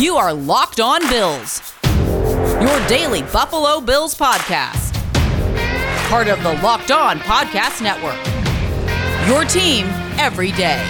You 0.00 0.16
are 0.16 0.32
Locked 0.32 0.80
On 0.80 1.06
Bills, 1.10 1.74
your 1.84 2.88
daily 2.88 3.20
Buffalo 3.20 3.82
Bills 3.82 4.14
podcast. 4.14 4.94
Part 6.08 6.26
of 6.26 6.42
the 6.42 6.54
Locked 6.62 6.90
On 6.90 7.18
Podcast 7.18 7.82
Network. 7.82 8.16
Your 9.28 9.44
team 9.44 9.84
every 10.18 10.52
day. 10.52 10.82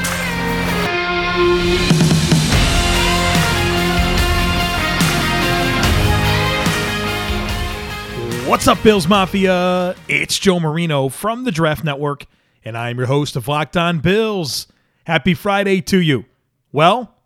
What's 8.48 8.68
up, 8.68 8.80
Bills 8.84 9.08
Mafia? 9.08 9.96
It's 10.06 10.38
Joe 10.38 10.60
Marino 10.60 11.08
from 11.08 11.42
the 11.42 11.50
Draft 11.50 11.82
Network, 11.82 12.26
and 12.64 12.78
I'm 12.78 12.96
your 12.96 13.08
host 13.08 13.34
of 13.34 13.48
Locked 13.48 13.76
On 13.76 13.98
Bills. 13.98 14.68
Happy 15.02 15.34
Friday 15.34 15.80
to 15.80 16.00
you. 16.00 16.26
Well, 16.70 17.16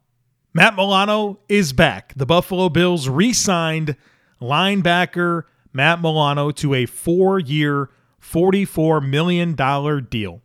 Matt 0.57 0.77
Milano 0.77 1.41
is 1.49 1.73
back. 1.73 2.15
The 2.15 2.27
Buffalo 2.27 2.69
Bills 2.69 3.09
re 3.09 3.33
signed 3.33 3.97
linebacker 4.41 5.43
Matt 5.73 6.01
Milano 6.01 6.53
to 6.53 6.75
a 6.75 6.87
four 6.87 7.41
year, 7.41 7.91
$44 8.23 9.05
million 9.05 9.57
deal. 10.09 10.41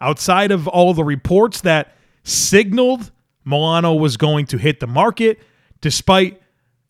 Outside 0.00 0.50
of 0.50 0.66
all 0.66 0.94
the 0.94 1.04
reports 1.04 1.60
that 1.60 1.94
signaled 2.24 3.12
Milano 3.44 3.92
was 3.92 4.16
going 4.16 4.46
to 4.46 4.56
hit 4.56 4.80
the 4.80 4.86
market, 4.86 5.38
despite 5.82 6.40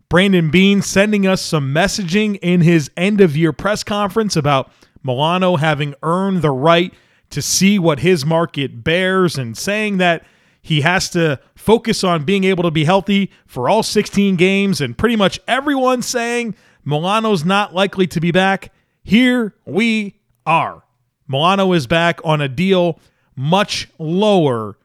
Brandon 0.08 0.48
Beane 0.50 0.80
sending 0.80 1.26
us 1.26 1.42
some 1.42 1.74
messaging 1.74 2.38
in 2.40 2.60
his 2.60 2.88
end 2.96 3.20
of 3.20 3.36
year 3.36 3.52
press 3.52 3.82
conference 3.82 4.36
about 4.36 4.70
Milano 5.02 5.56
having 5.56 5.96
earned 6.04 6.42
the 6.42 6.50
right 6.50 6.94
to 7.30 7.42
see 7.42 7.80
what 7.80 7.98
his 7.98 8.24
market 8.24 8.84
bears 8.84 9.36
and 9.38 9.58
saying 9.58 9.96
that 9.96 10.24
he 10.62 10.82
has 10.82 11.08
to 11.10 11.40
focus 11.54 12.04
on 12.04 12.24
being 12.24 12.44
able 12.44 12.62
to 12.64 12.70
be 12.70 12.84
healthy 12.84 13.30
for 13.46 13.68
all 13.68 13.82
16 13.82 14.36
games, 14.36 14.80
and 14.80 14.96
pretty 14.96 15.16
much 15.16 15.40
everyone 15.48 16.02
saying 16.02 16.54
Milano's 16.84 17.44
not 17.44 17.74
likely 17.74 18.06
to 18.08 18.20
be 18.20 18.30
back. 18.30 18.72
Here 19.02 19.54
we 19.64 20.20
are. 20.44 20.82
Milano 21.26 21.72
is 21.72 21.86
back 21.86 22.20
on 22.24 22.40
a 22.40 22.48
deal 22.48 22.98
much 23.36 23.88
lower 23.98 24.76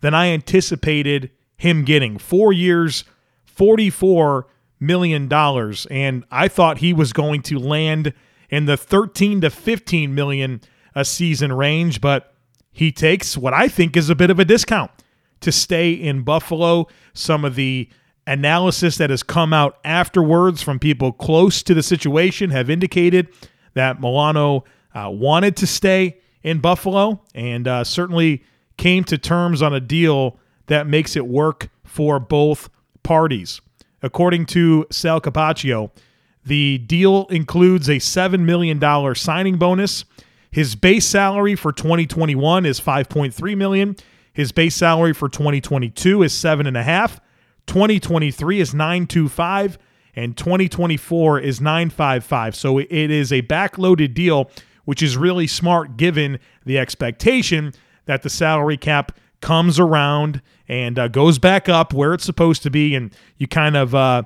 than 0.00 0.14
I 0.14 0.28
anticipated 0.28 1.30
him 1.56 1.84
getting. 1.84 2.18
Four 2.18 2.52
years, 2.52 3.04
44 3.44 4.46
million 4.80 5.28
dollars 5.28 5.86
and 5.90 6.24
I 6.30 6.48
thought 6.48 6.78
he 6.78 6.92
was 6.92 7.12
going 7.12 7.42
to 7.42 7.58
land 7.58 8.12
in 8.50 8.66
the 8.66 8.76
13 8.76 9.40
to 9.40 9.50
15 9.50 10.14
million 10.14 10.60
a 10.94 11.04
season 11.04 11.52
range 11.52 12.00
but 12.00 12.34
he 12.70 12.92
takes 12.92 13.36
what 13.36 13.54
I 13.54 13.68
think 13.68 13.96
is 13.96 14.10
a 14.10 14.14
bit 14.14 14.30
of 14.30 14.38
a 14.38 14.44
discount 14.44 14.90
to 15.44 15.52
stay 15.52 15.92
in 15.92 16.22
Buffalo 16.22 16.86
some 17.12 17.44
of 17.44 17.54
the 17.54 17.88
analysis 18.26 18.96
that 18.96 19.10
has 19.10 19.22
come 19.22 19.52
out 19.52 19.78
afterwards 19.84 20.62
from 20.62 20.78
people 20.78 21.12
close 21.12 21.62
to 21.62 21.74
the 21.74 21.82
situation 21.82 22.50
have 22.50 22.70
indicated 22.70 23.28
that 23.74 24.00
Milano 24.00 24.64
uh, 24.94 25.10
wanted 25.10 25.56
to 25.56 25.66
stay 25.66 26.18
in 26.42 26.60
Buffalo 26.60 27.22
and 27.34 27.68
uh, 27.68 27.84
certainly 27.84 28.42
came 28.76 29.04
to 29.04 29.18
terms 29.18 29.62
on 29.62 29.74
a 29.74 29.80
deal 29.80 30.38
that 30.66 30.86
makes 30.86 31.16
it 31.16 31.26
work 31.26 31.68
for 31.84 32.18
both 32.18 32.70
parties. 33.02 33.60
According 34.02 34.46
to 34.46 34.86
Sal 34.90 35.20
Capaccio, 35.20 35.90
the 36.44 36.78
deal 36.78 37.26
includes 37.26 37.88
a 37.88 37.96
$7 37.96 38.40
million 38.40 39.14
signing 39.14 39.56
bonus. 39.56 40.04
His 40.50 40.76
base 40.76 41.06
salary 41.06 41.54
for 41.56 41.72
2021 41.72 42.66
is 42.66 42.80
5.3 42.80 43.56
million. 43.56 43.96
His 44.34 44.52
base 44.52 44.74
salary 44.74 45.14
for 45.14 45.28
2022 45.28 46.22
is 46.22 46.34
seven 46.34 46.66
and 46.66 46.76
a 46.76 46.82
half. 46.82 47.20
2023 47.66 48.60
is 48.60 48.74
925 48.74 49.78
and 50.16 50.36
2024 50.36 51.40
is 51.40 51.60
955. 51.60 52.54
So 52.54 52.78
it 52.78 52.90
is 52.90 53.32
a 53.32 53.42
backloaded 53.42 54.12
deal, 54.12 54.50
which 54.84 55.02
is 55.02 55.16
really 55.16 55.46
smart 55.46 55.96
given 55.96 56.38
the 56.66 56.78
expectation 56.78 57.72
that 58.06 58.22
the 58.22 58.28
salary 58.28 58.76
cap 58.76 59.12
comes 59.40 59.78
around 59.78 60.42
and 60.68 60.98
uh, 60.98 61.08
goes 61.08 61.38
back 61.38 61.68
up 61.68 61.92
where 61.92 62.12
it's 62.14 62.24
supposed 62.24 62.62
to 62.62 62.70
be, 62.70 62.94
and 62.94 63.14
you 63.36 63.46
kind 63.46 63.76
of 63.76 63.94
uh, 63.94 64.22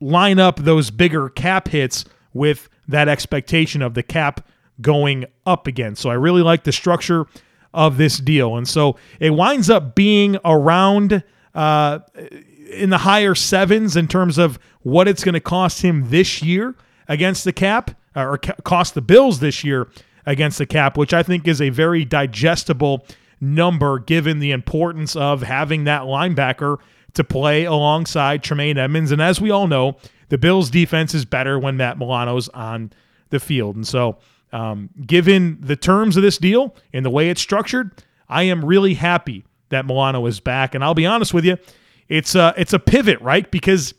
line 0.00 0.38
up 0.38 0.56
those 0.56 0.90
bigger 0.90 1.28
cap 1.28 1.68
hits 1.68 2.04
with 2.32 2.68
that 2.86 3.08
expectation 3.08 3.82
of 3.82 3.94
the 3.94 4.02
cap 4.02 4.46
going 4.80 5.24
up 5.46 5.66
again. 5.66 5.96
So 5.96 6.10
I 6.10 6.14
really 6.14 6.42
like 6.42 6.64
the 6.64 6.72
structure 6.72 7.26
of 7.74 7.98
this 7.98 8.18
deal, 8.18 8.56
and 8.56 8.66
so 8.66 8.96
it 9.20 9.30
winds 9.30 9.68
up 9.68 9.94
being 9.94 10.38
around 10.44 11.22
uh, 11.54 11.98
in 12.70 12.90
the 12.90 12.98
higher 12.98 13.34
sevens 13.34 13.96
in 13.96 14.08
terms 14.08 14.38
of 14.38 14.58
what 14.82 15.06
it's 15.08 15.22
going 15.22 15.34
to 15.34 15.40
cost 15.40 15.82
him 15.82 16.08
this 16.10 16.42
year 16.42 16.74
against 17.08 17.44
the 17.44 17.52
cap, 17.52 17.90
or 18.16 18.38
cost 18.38 18.94
the 18.94 19.02
Bills 19.02 19.40
this 19.40 19.62
year 19.64 19.88
against 20.24 20.58
the 20.58 20.66
cap, 20.66 20.96
which 20.96 21.12
I 21.12 21.22
think 21.22 21.46
is 21.46 21.60
a 21.60 21.68
very 21.68 22.04
digestible 22.04 23.06
number 23.40 23.98
given 23.98 24.38
the 24.38 24.52
importance 24.52 25.16
of 25.16 25.42
having 25.42 25.84
that 25.84 26.02
linebacker 26.02 26.78
to 27.14 27.24
play 27.24 27.64
alongside 27.64 28.42
Tremaine 28.42 28.78
Edmunds. 28.78 29.12
And 29.12 29.20
as 29.20 29.40
we 29.40 29.50
all 29.50 29.66
know, 29.66 29.96
the 30.28 30.38
Bills' 30.38 30.70
defense 30.70 31.14
is 31.14 31.24
better 31.24 31.58
when 31.58 31.76
Matt 31.76 31.98
Milano's 31.98 32.48
on 32.50 32.92
the 33.30 33.38
field. 33.38 33.76
And 33.76 33.86
so, 33.86 34.18
um, 34.54 34.88
given 35.04 35.58
the 35.60 35.74
terms 35.74 36.16
of 36.16 36.22
this 36.22 36.38
deal 36.38 36.76
and 36.92 37.04
the 37.04 37.10
way 37.10 37.28
it's 37.28 37.40
structured, 37.40 37.90
I 38.28 38.44
am 38.44 38.64
really 38.64 38.94
happy 38.94 39.44
that 39.70 39.84
Milano 39.84 40.24
is 40.26 40.38
back. 40.38 40.76
And 40.76 40.84
I'll 40.84 40.94
be 40.94 41.04
honest 41.04 41.34
with 41.34 41.44
you, 41.44 41.58
it's 42.08 42.36
a, 42.36 42.54
it's 42.56 42.72
a 42.72 42.78
pivot, 42.78 43.20
right? 43.20 43.50
Because 43.50 43.94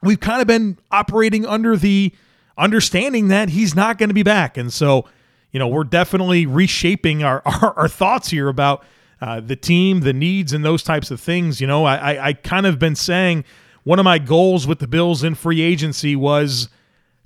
we've 0.00 0.20
kind 0.20 0.40
of 0.40 0.46
been 0.46 0.78
operating 0.92 1.44
under 1.44 1.76
the 1.76 2.14
understanding 2.56 3.28
that 3.28 3.48
he's 3.48 3.74
not 3.74 3.98
going 3.98 4.10
to 4.10 4.14
be 4.14 4.22
back. 4.22 4.56
And 4.56 4.72
so, 4.72 5.06
you 5.50 5.58
know, 5.58 5.66
we're 5.66 5.82
definitely 5.82 6.46
reshaping 6.46 7.24
our, 7.24 7.42
our, 7.44 7.76
our 7.76 7.88
thoughts 7.88 8.28
here 8.30 8.48
about 8.48 8.84
uh, 9.20 9.40
the 9.40 9.56
team, 9.56 10.00
the 10.00 10.12
needs, 10.12 10.52
and 10.52 10.64
those 10.64 10.84
types 10.84 11.10
of 11.10 11.20
things. 11.20 11.60
You 11.60 11.66
know, 11.66 11.84
I, 11.84 11.96
I, 11.96 12.26
I 12.28 12.32
kind 12.34 12.66
of 12.66 12.78
been 12.78 12.94
saying 12.94 13.44
one 13.82 13.98
of 13.98 14.04
my 14.04 14.20
goals 14.20 14.68
with 14.68 14.78
the 14.78 14.86
Bills 14.86 15.24
in 15.24 15.34
free 15.34 15.62
agency 15.62 16.14
was 16.14 16.68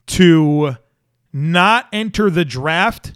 to 0.06 0.78
not 1.32 1.86
enter 1.92 2.30
the 2.30 2.44
draft 2.44 3.12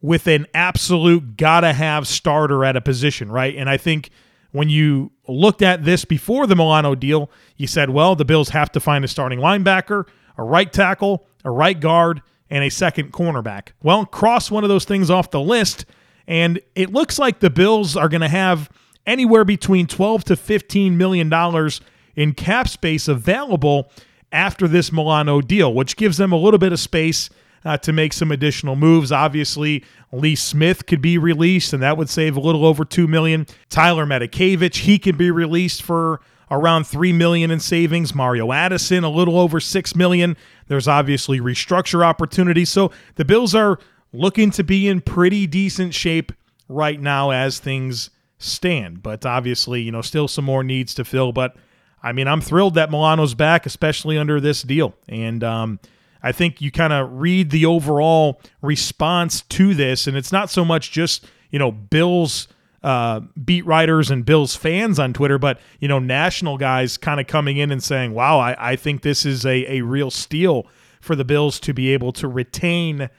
with 0.00 0.26
an 0.26 0.46
absolute 0.54 1.36
gotta 1.36 1.72
have 1.72 2.06
starter 2.06 2.64
at 2.64 2.76
a 2.76 2.80
position, 2.80 3.30
right? 3.30 3.54
And 3.56 3.68
I 3.68 3.76
think 3.76 4.10
when 4.52 4.68
you 4.68 5.10
looked 5.26 5.62
at 5.62 5.84
this 5.84 6.04
before 6.04 6.46
the 6.46 6.56
Milano 6.56 6.94
deal, 6.94 7.30
you 7.56 7.66
said, 7.66 7.90
well, 7.90 8.14
the 8.14 8.24
Bills 8.24 8.50
have 8.50 8.70
to 8.72 8.80
find 8.80 9.04
a 9.04 9.08
starting 9.08 9.40
linebacker, 9.40 10.06
a 10.36 10.42
right 10.42 10.72
tackle, 10.72 11.26
a 11.44 11.50
right 11.50 11.78
guard, 11.78 12.22
and 12.48 12.64
a 12.64 12.70
second 12.70 13.12
cornerback. 13.12 13.68
Well, 13.82 14.06
cross 14.06 14.50
one 14.50 14.64
of 14.64 14.68
those 14.68 14.84
things 14.84 15.10
off 15.10 15.30
the 15.30 15.40
list, 15.40 15.84
and 16.26 16.60
it 16.74 16.92
looks 16.92 17.18
like 17.18 17.40
the 17.40 17.50
Bills 17.50 17.96
are 17.96 18.08
going 18.08 18.22
to 18.22 18.28
have 18.28 18.70
anywhere 19.06 19.44
between 19.44 19.86
12 19.86 20.24
to 20.24 20.36
15 20.36 20.96
million 20.96 21.28
dollars 21.28 21.80
in 22.14 22.32
cap 22.32 22.68
space 22.68 23.08
available 23.08 23.90
after 24.32 24.68
this 24.68 24.92
Milano 24.92 25.40
deal, 25.40 25.72
which 25.72 25.96
gives 25.96 26.16
them 26.16 26.32
a 26.32 26.36
little 26.36 26.58
bit 26.58 26.72
of 26.72 26.80
space 26.80 27.30
uh, 27.64 27.76
to 27.78 27.92
make 27.92 28.12
some 28.12 28.30
additional 28.30 28.76
moves. 28.76 29.10
Obviously, 29.10 29.84
Lee 30.12 30.36
Smith 30.36 30.86
could 30.86 31.02
be 31.02 31.18
released, 31.18 31.72
and 31.72 31.82
that 31.82 31.96
would 31.96 32.08
save 32.08 32.36
a 32.36 32.40
little 32.40 32.64
over 32.64 32.84
two 32.84 33.06
million. 33.06 33.46
Tyler 33.68 34.06
Matakevich, 34.06 34.78
he 34.78 34.98
can 34.98 35.16
be 35.16 35.30
released 35.30 35.82
for 35.82 36.20
around 36.50 36.84
3 36.84 37.12
million 37.12 37.50
in 37.50 37.60
savings. 37.60 38.14
Mario 38.14 38.52
addison 38.52 39.04
a 39.04 39.10
little 39.10 39.38
over 39.38 39.60
6 39.60 39.94
million. 39.94 40.36
There's 40.66 40.88
obviously 40.88 41.40
restructure 41.40 42.04
opportunities. 42.04 42.70
So 42.70 42.90
the 43.16 43.24
bills 43.24 43.54
are 43.54 43.78
looking 44.12 44.50
to 44.52 44.64
be 44.64 44.88
in 44.88 45.00
pretty 45.00 45.46
decent 45.46 45.94
shape 45.94 46.32
right 46.68 47.00
now 47.00 47.30
as 47.30 47.58
things 47.58 48.10
stand. 48.38 49.02
But 49.02 49.26
obviously 49.26 49.82
you 49.82 49.92
know 49.92 50.02
still 50.02 50.28
some 50.28 50.44
more 50.44 50.64
needs 50.64 50.94
to 50.94 51.04
fill. 51.04 51.32
But 51.32 51.56
i 52.02 52.12
mean 52.12 52.28
i'm 52.28 52.40
thrilled 52.40 52.74
that 52.74 52.90
milano's 52.90 53.34
back 53.34 53.66
especially 53.66 54.16
under 54.18 54.40
this 54.40 54.62
deal 54.62 54.94
and 55.08 55.42
um, 55.44 55.78
i 56.22 56.32
think 56.32 56.60
you 56.60 56.70
kind 56.70 56.92
of 56.92 57.10
read 57.12 57.50
the 57.50 57.64
overall 57.66 58.40
response 58.62 59.42
to 59.42 59.74
this 59.74 60.06
and 60.06 60.16
it's 60.16 60.32
not 60.32 60.50
so 60.50 60.64
much 60.64 60.90
just 60.90 61.26
you 61.50 61.58
know 61.58 61.70
bills 61.70 62.48
uh, 62.82 63.20
beat 63.44 63.66
writers 63.66 64.10
and 64.10 64.24
Bills 64.24 64.54
fans 64.54 64.98
on 64.98 65.12
Twitter, 65.12 65.38
but 65.38 65.60
you 65.80 65.88
know, 65.88 65.98
national 65.98 66.56
guys 66.56 66.96
kind 66.96 67.20
of 67.20 67.26
coming 67.26 67.56
in 67.56 67.70
and 67.70 67.82
saying, 67.82 68.14
"Wow, 68.14 68.38
I, 68.38 68.72
I 68.72 68.76
think 68.76 69.02
this 69.02 69.26
is 69.26 69.44
a, 69.44 69.78
a 69.78 69.80
real 69.82 70.10
steal 70.10 70.66
for 71.00 71.16
the 71.16 71.24
Bills 71.24 71.58
to 71.60 71.74
be 71.74 71.92
able 71.92 72.12
to 72.12 72.28
retain 72.28 73.10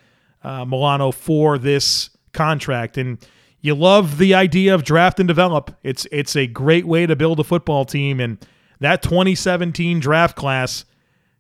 uh, 0.43 0.65
Milano 0.65 1.11
for 1.11 1.57
this 1.57 2.09
contract." 2.31 2.97
And 2.97 3.17
you 3.61 3.75
love 3.75 4.17
the 4.17 4.33
idea 4.33 4.73
of 4.73 4.83
draft 4.83 5.19
and 5.19 5.27
develop. 5.27 5.75
It's 5.83 6.07
it's 6.11 6.35
a 6.35 6.47
great 6.47 6.85
way 6.85 7.05
to 7.05 7.15
build 7.15 7.39
a 7.39 7.43
football 7.43 7.83
team, 7.83 8.21
and 8.21 8.37
that 8.79 9.01
2017 9.01 9.99
draft 9.99 10.35
class 10.35 10.85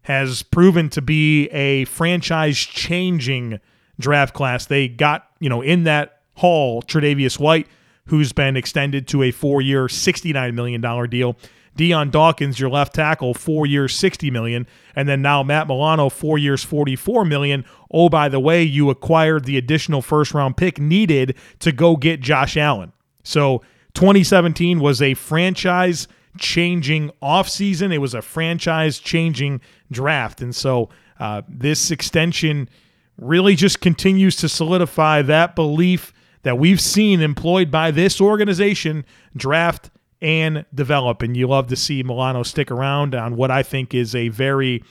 has 0.03 0.43
proven 0.43 0.89
to 0.89 1.01
be 1.01 1.47
a 1.47 1.85
franchise 1.85 2.57
changing 2.57 3.59
draft 3.99 4.33
class. 4.33 4.65
They 4.65 4.87
got 4.87 5.27
you 5.39 5.49
know 5.49 5.61
in 5.61 5.83
that 5.83 6.21
hall 6.35 6.81
Tre'Davious 6.81 7.39
White 7.39 7.67
who's 8.05 8.33
been 8.33 8.57
extended 8.57 9.07
to 9.07 9.21
a 9.23 9.31
four 9.31 9.61
year, 9.61 9.85
$69 9.85 10.53
million 10.53 11.09
deal. 11.09 11.37
Dion 11.75 12.09
Dawkins, 12.09 12.59
your 12.59 12.69
left 12.69 12.93
tackle, 12.93 13.33
four 13.33 13.65
years, 13.65 13.95
sixty 13.95 14.29
million, 14.29 14.67
and 14.95 15.07
then 15.07 15.21
now 15.21 15.43
Matt 15.43 15.67
Milano, 15.67 16.09
four 16.09 16.37
years, 16.37 16.61
forty-four 16.61 17.23
million. 17.23 17.63
Oh, 17.89 18.09
by 18.09 18.27
the 18.27 18.39
way, 18.39 18.63
you 18.63 18.89
acquired 18.89 19.45
the 19.45 19.57
additional 19.57 20.01
first-round 20.01 20.57
pick 20.57 20.77
needed 20.77 21.37
to 21.59 21.71
go 21.71 21.95
get 21.95 22.19
Josh 22.19 22.57
Allen. 22.57 22.91
So 23.23 23.59
2017 23.93 24.81
was 24.81 25.01
a 25.01 25.13
franchise 25.13 26.09
changing 26.39 27.11
offseason. 27.21 27.93
It 27.93 27.99
was 27.99 28.13
a 28.13 28.21
franchise 28.21 28.99
changing 28.99 29.61
draft. 29.91 30.41
And 30.41 30.55
so 30.55 30.89
uh, 31.19 31.41
this 31.47 31.91
extension 31.91 32.69
really 33.17 33.55
just 33.55 33.81
continues 33.81 34.35
to 34.37 34.49
solidify 34.49 35.21
that 35.23 35.55
belief 35.55 36.13
that 36.43 36.57
we've 36.57 36.79
seen 36.81 37.21
employed 37.21 37.69
by 37.69 37.91
this 37.91 38.21
organization 38.21 39.05
draft 39.35 39.89
and 40.21 40.65
develop. 40.73 41.21
And 41.21 41.35
you 41.35 41.47
love 41.47 41.67
to 41.67 41.75
see 41.75 42.01
Milano 42.03 42.43
stick 42.43 42.71
around 42.71 43.13
on 43.13 43.35
what 43.35 43.51
I 43.51 43.63
think 43.63 43.93
is 43.93 44.15
a 44.15 44.29
very 44.29 44.83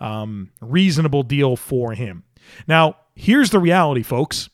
um, 0.00 0.50
reasonable 0.60 1.22
deal 1.22 1.56
for 1.56 1.92
him. 1.92 2.24
Now, 2.66 2.96
here's 3.14 3.50
the 3.50 3.58
reality, 3.58 4.02
folks. 4.02 4.48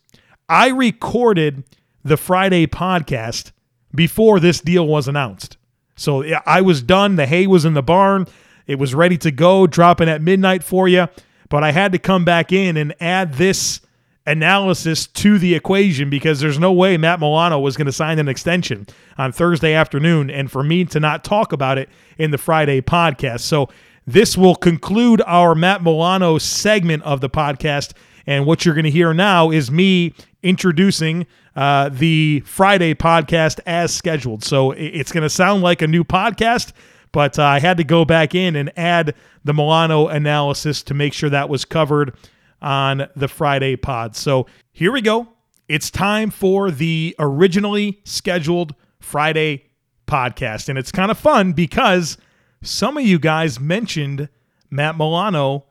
I 0.48 0.68
recorded 0.68 1.64
the 2.04 2.16
Friday 2.16 2.66
podcast 2.66 3.52
before 3.94 4.40
this 4.40 4.60
deal 4.60 4.86
was 4.86 5.08
announced. 5.08 5.56
So 6.00 6.24
I 6.46 6.62
was 6.62 6.82
done. 6.82 7.16
The 7.16 7.26
hay 7.26 7.46
was 7.46 7.64
in 7.64 7.74
the 7.74 7.82
barn. 7.82 8.26
It 8.66 8.78
was 8.78 8.94
ready 8.94 9.18
to 9.18 9.30
go, 9.30 9.66
dropping 9.66 10.08
at 10.08 10.22
midnight 10.22 10.64
for 10.64 10.88
you. 10.88 11.08
But 11.50 11.62
I 11.62 11.72
had 11.72 11.92
to 11.92 11.98
come 11.98 12.24
back 12.24 12.52
in 12.52 12.76
and 12.76 12.94
add 13.00 13.34
this 13.34 13.80
analysis 14.26 15.06
to 15.06 15.38
the 15.38 15.54
equation 15.54 16.08
because 16.08 16.40
there's 16.40 16.58
no 16.58 16.72
way 16.72 16.96
Matt 16.96 17.20
Milano 17.20 17.58
was 17.58 17.76
going 17.76 17.86
to 17.86 17.92
sign 17.92 18.18
an 18.18 18.28
extension 18.28 18.86
on 19.18 19.32
Thursday 19.32 19.74
afternoon 19.74 20.30
and 20.30 20.50
for 20.50 20.62
me 20.62 20.84
to 20.86 21.00
not 21.00 21.22
talk 21.24 21.52
about 21.52 21.76
it 21.76 21.88
in 22.16 22.30
the 22.30 22.38
Friday 22.38 22.80
podcast. 22.80 23.40
So 23.40 23.68
this 24.06 24.38
will 24.38 24.54
conclude 24.54 25.20
our 25.26 25.54
Matt 25.54 25.82
Milano 25.82 26.38
segment 26.38 27.02
of 27.02 27.20
the 27.20 27.30
podcast. 27.30 27.92
And 28.30 28.46
what 28.46 28.64
you're 28.64 28.76
going 28.76 28.84
to 28.84 28.92
hear 28.92 29.12
now 29.12 29.50
is 29.50 29.72
me 29.72 30.14
introducing 30.44 31.26
uh, 31.56 31.88
the 31.88 32.44
Friday 32.46 32.94
podcast 32.94 33.58
as 33.66 33.92
scheduled. 33.92 34.44
So 34.44 34.70
it's 34.70 35.10
going 35.10 35.24
to 35.24 35.28
sound 35.28 35.64
like 35.64 35.82
a 35.82 35.88
new 35.88 36.04
podcast, 36.04 36.70
but 37.10 37.40
uh, 37.40 37.42
I 37.42 37.58
had 37.58 37.76
to 37.78 37.82
go 37.82 38.04
back 38.04 38.32
in 38.32 38.54
and 38.54 38.70
add 38.78 39.16
the 39.42 39.52
Milano 39.52 40.06
analysis 40.06 40.84
to 40.84 40.94
make 40.94 41.12
sure 41.12 41.28
that 41.28 41.48
was 41.48 41.64
covered 41.64 42.14
on 42.62 43.08
the 43.16 43.26
Friday 43.26 43.74
pod. 43.74 44.14
So 44.14 44.46
here 44.70 44.92
we 44.92 45.00
go. 45.00 45.26
It's 45.66 45.90
time 45.90 46.30
for 46.30 46.70
the 46.70 47.16
originally 47.18 48.00
scheduled 48.04 48.76
Friday 49.00 49.64
podcast. 50.06 50.68
And 50.68 50.78
it's 50.78 50.92
kind 50.92 51.10
of 51.10 51.18
fun 51.18 51.52
because 51.52 52.16
some 52.62 52.96
of 52.96 53.04
you 53.04 53.18
guys 53.18 53.58
mentioned 53.58 54.28
Matt 54.70 54.96
Milano 54.96 55.64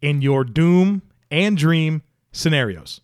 in 0.00 0.22
your 0.22 0.44
doom 0.44 1.02
and 1.30 1.56
dream 1.56 2.02
scenarios. 2.32 3.00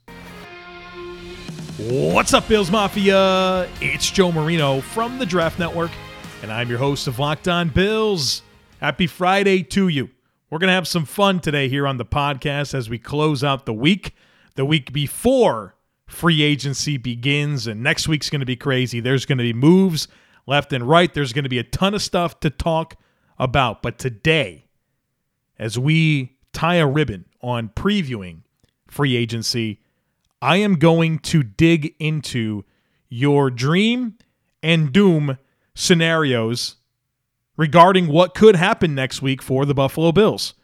What's 1.79 2.35
up, 2.35 2.47
Bills 2.47 2.71
Mafia? 2.71 3.69
It's 3.81 4.11
Joe 4.11 4.31
Marino 4.33 4.81
from 4.81 5.19
the 5.19 5.27
Draft 5.27 5.59
Network, 5.59 5.91
and 6.43 6.53
I'm 6.53 6.69
your 6.69 6.79
host 6.79 7.07
of 7.07 7.19
Locked 7.19 7.49
On 7.49 7.69
Bills. 7.69 8.43
Happy 8.81 9.07
Friday 9.07 9.63
to 9.63 9.89
you. 9.89 10.11
We're 10.51 10.59
going 10.59 10.69
to 10.69 10.75
have 10.75 10.89
some 10.89 11.05
fun 11.05 11.41
today 11.41 11.69
here 11.69 11.87
on 11.87 11.97
the 11.97 12.05
podcast 12.05 12.75
as 12.75 12.91
we 12.91 12.99
close 12.99 13.45
out 13.45 13.67
the 13.67 13.73
week, 13.73 14.15
the 14.57 14.65
week 14.65 14.93
before 14.93 15.75
free 16.07 16.43
agency 16.43 16.97
begins, 16.97 17.67
and 17.67 17.83
next 17.83 18.09
week's 18.09 18.29
going 18.29 18.41
to 18.41 18.47
be 18.47 18.57
crazy. 18.57 19.01
There's 19.01 19.25
going 19.25 19.39
to 19.39 19.45
be 19.45 19.53
moves 19.53 20.09
left 20.47 20.73
and 20.73 20.89
right, 20.89 21.15
there's 21.15 21.33
going 21.33 21.45
to 21.45 21.49
be 21.49 21.59
a 21.59 21.65
ton 21.65 21.95
of 21.95 22.03
stuff 22.03 22.41
to 22.41 22.51
talk 22.51 22.97
about. 23.39 23.83
But 23.83 23.99
today, 23.99 24.67
as 25.59 25.79
we 25.79 26.37
tie 26.53 26.77
a 26.77 26.87
ribbon 26.87 27.27
on 27.41 27.69
previewing 27.71 28.43
free 28.87 29.17
agency, 29.17 29.81
I 30.43 30.57
am 30.57 30.77
going 30.77 31.19
to 31.21 31.43
dig 31.43 31.95
into 31.99 32.65
your 33.09 33.51
dream 33.51 34.17
and 34.63 34.93
doom 34.93 35.39
scenarios 35.75 36.77
regarding 37.57 38.09
what 38.09 38.35
could 38.35 38.57
happen 38.57 38.95
next 38.95 39.21
week 39.21 39.43
for 39.43 39.65
the 39.65 39.75
Buffalo 39.75 40.13
Bills. 40.13 40.55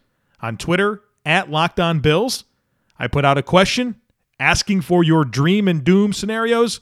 On 0.40 0.56
Twitter, 0.56 1.02
at 1.26 1.50
Locked 1.50 1.80
On 1.80 1.98
Bills, 2.00 2.44
I 2.98 3.08
put 3.08 3.24
out 3.24 3.36
a 3.36 3.42
question 3.42 4.00
asking 4.38 4.82
for 4.82 5.02
your 5.02 5.24
dream 5.24 5.66
and 5.68 5.82
doom 5.82 6.12
scenarios. 6.12 6.80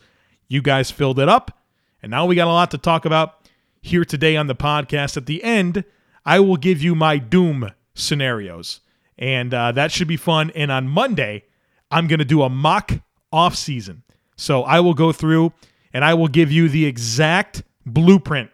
You 0.49 0.61
guys 0.61 0.91
filled 0.91 1.19
it 1.19 1.29
up, 1.29 1.59
and 2.03 2.11
now 2.11 2.27
we 2.27 2.37
got 2.37 2.47
a 2.47 2.53
lot 2.53 2.71
to 2.73 2.79
talk 2.79 3.05
about 3.05 3.49
here 3.81 4.05
today 4.05 4.37
on 4.37 4.47
the 4.47 4.55
podcast. 4.55 5.17
At 5.17 5.27
the 5.27 5.43
end, 5.43 5.85
I 6.25 6.41
will 6.41 6.57
give 6.57 6.83
you 6.83 6.95
my 6.95 7.19
doom 7.19 7.73
scenarios, 7.95 8.81
and 9.19 9.53
uh, 9.53 9.73
that 9.73 9.93
should 9.93 10.09
be 10.09 10.17
fun. 10.17 10.51
And 10.55 10.71
on 10.71 10.89
Monday, 10.89 11.45
I'm 11.91 12.07
going 12.07 12.19
to 12.19 12.25
do 12.25 12.43
a 12.43 12.49
mock 12.49 12.93
off 13.33 13.55
season. 13.55 14.03
So 14.37 14.63
I 14.63 14.81
will 14.81 14.95
go 14.95 15.13
through 15.13 15.53
and 15.93 16.05
I 16.05 16.15
will 16.15 16.29
give 16.29 16.51
you 16.51 16.69
the 16.69 16.87
exact 16.87 17.63
blueprint 17.87 18.51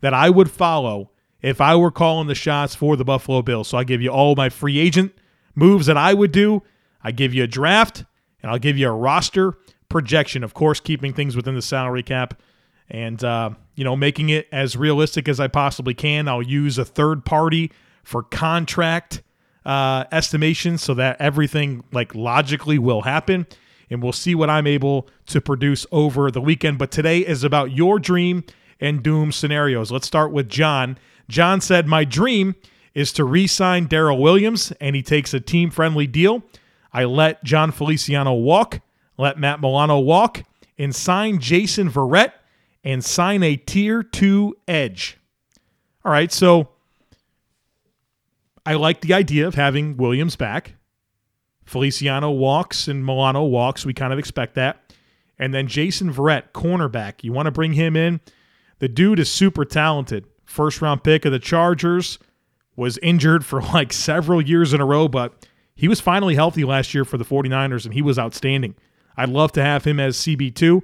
that 0.00 0.12
I 0.12 0.30
would 0.30 0.50
follow 0.50 1.10
if 1.40 1.60
I 1.60 1.74
were 1.76 1.90
calling 1.90 2.28
the 2.28 2.34
shots 2.34 2.74
for 2.74 2.96
the 2.96 3.04
Buffalo 3.04 3.42
Bills. 3.42 3.68
So 3.68 3.78
I 3.78 3.84
give 3.84 4.02
you 4.02 4.10
all 4.10 4.34
my 4.34 4.48
free 4.48 4.78
agent 4.78 5.12
moves 5.54 5.86
that 5.86 5.96
I 5.96 6.14
would 6.14 6.32
do. 6.32 6.62
I 7.02 7.12
give 7.12 7.34
you 7.34 7.44
a 7.44 7.48
draft 7.48 8.04
and 8.42 8.50
I'll 8.50 8.58
give 8.58 8.76
you 8.78 8.88
a 8.88 8.92
roster 8.92 9.56
projection. 9.88 10.44
Of 10.44 10.54
course, 10.54 10.80
keeping 10.80 11.12
things 11.12 11.34
within 11.34 11.54
the 11.54 11.62
salary 11.62 12.02
cap 12.02 12.40
and 12.88 13.22
uh, 13.24 13.50
you 13.74 13.84
know 13.84 13.96
making 13.96 14.28
it 14.28 14.48
as 14.52 14.76
realistic 14.76 15.28
as 15.28 15.40
I 15.40 15.48
possibly 15.48 15.94
can. 15.94 16.28
I'll 16.28 16.42
use 16.42 16.78
a 16.78 16.84
third 16.84 17.24
party 17.24 17.72
for 18.04 18.22
contract 18.22 19.22
uh, 19.64 20.04
estimation 20.12 20.78
so 20.78 20.94
that 20.94 21.20
everything 21.20 21.84
like 21.92 22.14
logically 22.14 22.78
will 22.78 23.02
happen. 23.02 23.46
And 23.90 24.02
we'll 24.02 24.12
see 24.12 24.34
what 24.34 24.48
I'm 24.48 24.66
able 24.66 25.08
to 25.26 25.40
produce 25.40 25.86
over 25.92 26.30
the 26.30 26.40
weekend. 26.40 26.78
But 26.78 26.90
today 26.90 27.18
is 27.18 27.44
about 27.44 27.72
your 27.72 27.98
dream 27.98 28.44
and 28.80 29.02
doom 29.02 29.32
scenarios. 29.32 29.92
Let's 29.92 30.06
start 30.06 30.32
with 30.32 30.48
John. 30.48 30.98
John 31.28 31.60
said, 31.60 31.86
My 31.86 32.04
dream 32.04 32.54
is 32.94 33.12
to 33.12 33.24
re 33.24 33.46
sign 33.46 33.88
Daryl 33.88 34.20
Williams, 34.20 34.72
and 34.80 34.96
he 34.96 35.02
takes 35.02 35.34
a 35.34 35.40
team 35.40 35.70
friendly 35.70 36.06
deal. 36.06 36.42
I 36.92 37.04
let 37.04 37.42
Jon 37.44 37.70
Feliciano 37.70 38.32
walk, 38.32 38.80
let 39.16 39.38
Matt 39.38 39.60
Milano 39.60 39.98
walk, 39.98 40.42
and 40.78 40.94
sign 40.94 41.38
Jason 41.38 41.90
Verrett 41.90 42.32
and 42.84 43.04
sign 43.04 43.42
a 43.42 43.56
tier 43.56 44.02
two 44.02 44.56
edge. 44.66 45.18
All 46.04 46.12
right, 46.12 46.32
so 46.32 46.70
I 48.64 48.74
like 48.74 49.00
the 49.00 49.14
idea 49.14 49.46
of 49.46 49.54
having 49.54 49.96
Williams 49.96 50.36
back. 50.36 50.74
Feliciano 51.64 52.30
walks 52.30 52.88
and 52.88 53.04
Milano 53.04 53.44
walks. 53.44 53.84
We 53.84 53.94
kind 53.94 54.12
of 54.12 54.18
expect 54.18 54.54
that. 54.54 54.94
And 55.38 55.52
then 55.52 55.66
Jason 55.66 56.12
Verrett, 56.12 56.52
cornerback. 56.52 57.24
You 57.24 57.32
want 57.32 57.46
to 57.46 57.50
bring 57.52 57.72
him 57.72 57.96
in. 57.96 58.20
The 58.78 58.88
dude 58.88 59.18
is 59.18 59.30
super 59.30 59.64
talented. 59.64 60.26
First 60.44 60.80
round 60.82 61.02
pick 61.02 61.24
of 61.24 61.32
the 61.32 61.38
Chargers. 61.38 62.18
Was 62.76 62.98
injured 62.98 63.44
for 63.44 63.60
like 63.74 63.92
several 63.92 64.40
years 64.40 64.72
in 64.72 64.80
a 64.80 64.86
row, 64.86 65.08
but 65.08 65.46
he 65.74 65.88
was 65.88 66.00
finally 66.00 66.34
healthy 66.34 66.64
last 66.64 66.94
year 66.94 67.04
for 67.04 67.18
the 67.18 67.24
49ers 67.24 67.84
and 67.84 67.94
he 67.94 68.02
was 68.02 68.18
outstanding. 68.18 68.74
I'd 69.16 69.28
love 69.28 69.52
to 69.52 69.62
have 69.62 69.84
him 69.84 70.00
as 70.00 70.16
CB2. 70.16 70.82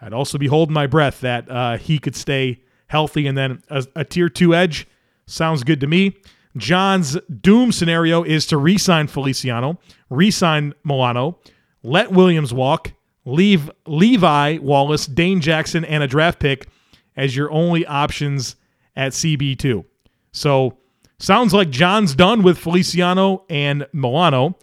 I'd 0.00 0.12
also 0.12 0.38
be 0.38 0.46
holding 0.46 0.74
my 0.74 0.86
breath 0.86 1.20
that 1.20 1.50
uh, 1.50 1.76
he 1.76 1.98
could 1.98 2.16
stay 2.16 2.60
healthy. 2.88 3.26
And 3.26 3.36
then 3.36 3.62
a, 3.68 3.84
a 3.96 4.04
tier 4.04 4.28
two 4.28 4.54
edge 4.54 4.86
sounds 5.26 5.64
good 5.64 5.80
to 5.80 5.86
me. 5.86 6.16
John's 6.58 7.16
doom 7.40 7.72
scenario 7.72 8.22
is 8.22 8.46
to 8.46 8.56
re 8.56 8.78
sign 8.78 9.06
Feliciano, 9.06 9.78
re 10.10 10.30
sign 10.30 10.74
Milano, 10.84 11.38
let 11.82 12.12
Williams 12.12 12.52
walk, 12.52 12.92
leave 13.24 13.70
Levi 13.86 14.58
Wallace, 14.58 15.06
Dane 15.06 15.40
Jackson, 15.40 15.84
and 15.84 16.02
a 16.02 16.06
draft 16.06 16.40
pick 16.40 16.68
as 17.16 17.36
your 17.36 17.50
only 17.50 17.84
options 17.86 18.56
at 18.96 19.12
CB2. 19.12 19.84
So 20.32 20.78
sounds 21.18 21.52
like 21.52 21.70
John's 21.70 22.14
done 22.14 22.42
with 22.42 22.58
Feliciano 22.58 23.44
and 23.48 23.86
Milano 23.92 24.56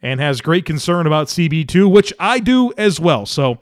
and 0.00 0.20
has 0.20 0.40
great 0.40 0.64
concern 0.64 1.06
about 1.06 1.26
CB2, 1.26 1.90
which 1.90 2.12
I 2.18 2.38
do 2.38 2.72
as 2.78 3.00
well. 3.00 3.26
So 3.26 3.58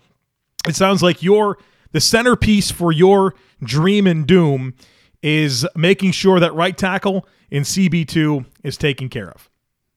it 0.66 0.76
sounds 0.76 1.02
like 1.02 1.22
your 1.22 1.58
the 1.92 2.00
centerpiece 2.00 2.70
for 2.70 2.92
your 2.92 3.34
dream 3.62 4.06
and 4.06 4.26
doom 4.26 4.74
is 5.26 5.66
making 5.74 6.12
sure 6.12 6.38
that 6.38 6.54
right 6.54 6.78
tackle 6.78 7.26
in 7.50 7.64
CB2 7.64 8.46
is 8.62 8.76
taken 8.76 9.08
care 9.08 9.28
of. 9.28 9.50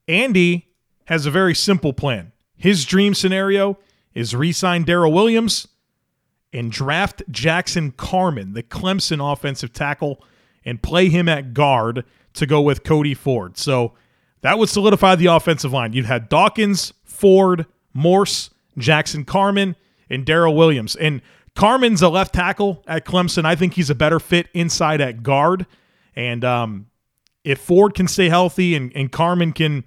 Andy 0.08 0.70
has 1.06 1.28
a 1.28 1.32
very 1.32 1.54
simple 1.54 1.94
plan. 1.94 2.32
His 2.56 2.84
dream 2.84 3.14
scenario 3.14 3.78
is 4.16 4.36
re 4.36 4.52
sign 4.52 4.86
Daryl 4.86 5.14
Williams 5.14 5.68
and 6.52 6.72
draft 6.72 7.22
Jackson 7.30 7.92
Carman, 7.92 8.54
the 8.54 8.64
Clemson 8.64 9.22
offensive 9.32 9.72
tackle, 9.72 10.24
and 10.66 10.82
play 10.82 11.10
him 11.10 11.30
at 11.30 11.54
guard 11.54 12.06
to 12.34 12.48
go 12.48 12.60
with 12.60 12.84
Cody 12.84 13.14
Ford. 13.14 13.56
So 13.56 13.94
that 14.42 14.58
would 14.58 14.70
solidify 14.70 15.16
the 15.16 15.28
offensive 15.28 15.72
line. 15.72 15.94
You'd 15.94 16.06
had 16.06 16.28
Dawkins, 16.28 16.92
Ford, 17.06 17.68
Morse, 17.94 18.50
Jackson 18.80 19.26
Carman, 19.26 19.76
and 20.10 20.26
Daryl 20.26 20.56
Williams. 20.56 20.96
And 20.96 21.22
Carman's 21.60 22.02
a 22.02 22.08
left 22.08 22.34
tackle 22.34 22.82
at 22.88 23.04
Clemson. 23.04 23.44
I 23.44 23.54
think 23.54 23.74
he's 23.74 23.90
a 23.90 23.96
better 23.96 24.18
fit 24.22 24.48
inside 24.54 25.02
at 25.02 25.24
guard 25.24 25.66
And 26.16 26.46
um, 26.46 26.86
if 27.44 27.60
Ford 27.60 27.96
can 27.96 28.08
stay 28.08 28.30
healthy 28.30 28.76
and, 28.76 28.94
and 28.96 29.12
Carman 29.12 29.52
can, 29.52 29.84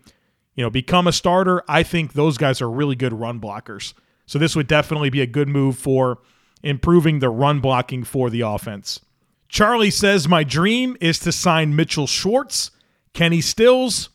you 0.55 0.63
know, 0.63 0.69
become 0.69 1.07
a 1.07 1.13
starter, 1.13 1.63
I 1.67 1.83
think 1.83 2.13
those 2.13 2.37
guys 2.37 2.61
are 2.61 2.69
really 2.69 2.95
good 2.95 3.15
run 3.15 3.41
blockers. 3.41 3.95
So 4.27 4.39
this 4.39 4.55
would 4.55 4.67
definitely 4.67 5.09
be 5.09 5.23
a 5.23 5.27
good 5.27 5.49
move 5.49 5.79
for 5.79 6.19
improving 6.63 7.21
the 7.21 7.31
run 7.31 7.61
blocking 7.61 8.05
for 8.05 8.29
the 8.29 8.43
offense. 8.43 9.01
Charlie 9.49 9.91
says, 9.91 10.29
My 10.29 10.45
dream 10.45 10.99
is 11.01 11.19
to 11.21 11.33
sign 11.33 11.75
Mitchell 11.75 12.07
Schwartz, 12.07 12.71
Kenny 13.15 13.41
Stills, 13.41 14.11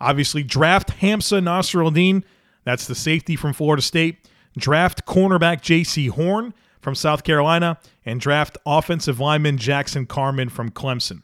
obviously 0.00 0.42
draft 0.42 1.00
Hamsah 1.02 1.42
Nasirildeen. 1.42 2.24
That's 2.64 2.86
the 2.86 2.94
safety 2.94 3.36
from 3.36 3.52
Florida 3.52 3.82
State. 3.82 4.26
Draft 4.56 5.04
cornerback 5.04 5.60
Jaycee 5.60 6.08
Horn 6.08 6.54
from 6.82 6.94
South 6.94 7.24
Carolina 7.24 7.78
and 8.04 8.20
draft 8.20 8.58
offensive 8.66 9.20
lineman 9.20 9.56
Jackson 9.56 10.04
Carman 10.04 10.50
from 10.50 10.70
Clemson. 10.70 11.22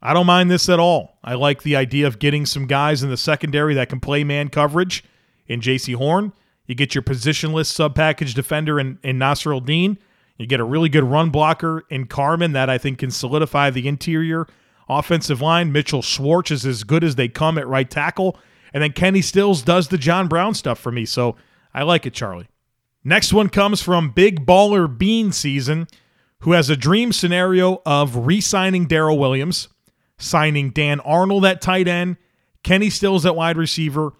I 0.00 0.14
don't 0.14 0.26
mind 0.26 0.50
this 0.50 0.68
at 0.68 0.78
all. 0.78 1.18
I 1.24 1.34
like 1.34 1.62
the 1.62 1.74
idea 1.74 2.06
of 2.06 2.20
getting 2.20 2.46
some 2.46 2.66
guys 2.66 3.02
in 3.02 3.10
the 3.10 3.16
secondary 3.16 3.74
that 3.74 3.88
can 3.88 3.98
play 3.98 4.22
man 4.22 4.48
coverage 4.48 5.02
in 5.48 5.60
Jaycee 5.60 5.96
Horn. 5.96 6.32
You 6.66 6.74
get 6.74 6.94
your 6.94 7.02
positionless 7.02 7.66
sub 7.66 7.94
package 7.94 8.34
defender 8.34 8.78
in, 8.78 8.98
in 9.02 9.18
Nasirildeen. 9.18 9.96
You 10.36 10.46
get 10.46 10.60
a 10.60 10.64
really 10.64 10.88
good 10.88 11.02
run 11.02 11.30
blocker 11.30 11.84
in 11.90 12.06
Carman 12.06 12.52
that 12.52 12.70
I 12.70 12.78
think 12.78 12.98
can 12.98 13.10
solidify 13.10 13.70
the 13.70 13.88
interior 13.88 14.46
offensive 14.88 15.40
line. 15.40 15.72
Mitchell 15.72 16.02
Schwartz 16.02 16.50
is 16.50 16.64
as 16.64 16.84
good 16.84 17.02
as 17.02 17.16
they 17.16 17.28
come 17.28 17.58
at 17.58 17.66
right 17.66 17.90
tackle. 17.90 18.38
And 18.72 18.82
then 18.82 18.92
Kenny 18.92 19.22
Stills 19.22 19.62
does 19.62 19.88
the 19.88 19.98
John 19.98 20.28
Brown 20.28 20.54
stuff 20.54 20.78
for 20.78 20.92
me. 20.92 21.06
So 21.06 21.36
I 21.74 21.82
like 21.82 22.06
it, 22.06 22.14
Charlie. 22.14 22.48
Next 23.08 23.32
one 23.32 23.48
comes 23.48 23.80
from 23.80 24.10
Big 24.10 24.44
Baller 24.44 24.86
Bean 24.86 25.32
Season, 25.32 25.88
who 26.40 26.52
has 26.52 26.68
a 26.68 26.76
dream 26.76 27.10
scenario 27.10 27.80
of 27.86 28.26
re 28.26 28.38
signing 28.38 28.86
Daryl 28.86 29.18
Williams, 29.18 29.68
signing 30.18 30.68
Dan 30.68 31.00
Arnold 31.00 31.46
at 31.46 31.62
tight 31.62 31.88
end, 31.88 32.18
Kenny 32.62 32.90
Stills 32.90 33.24
at 33.24 33.34
wide 33.34 33.56
receiver, 33.56 34.12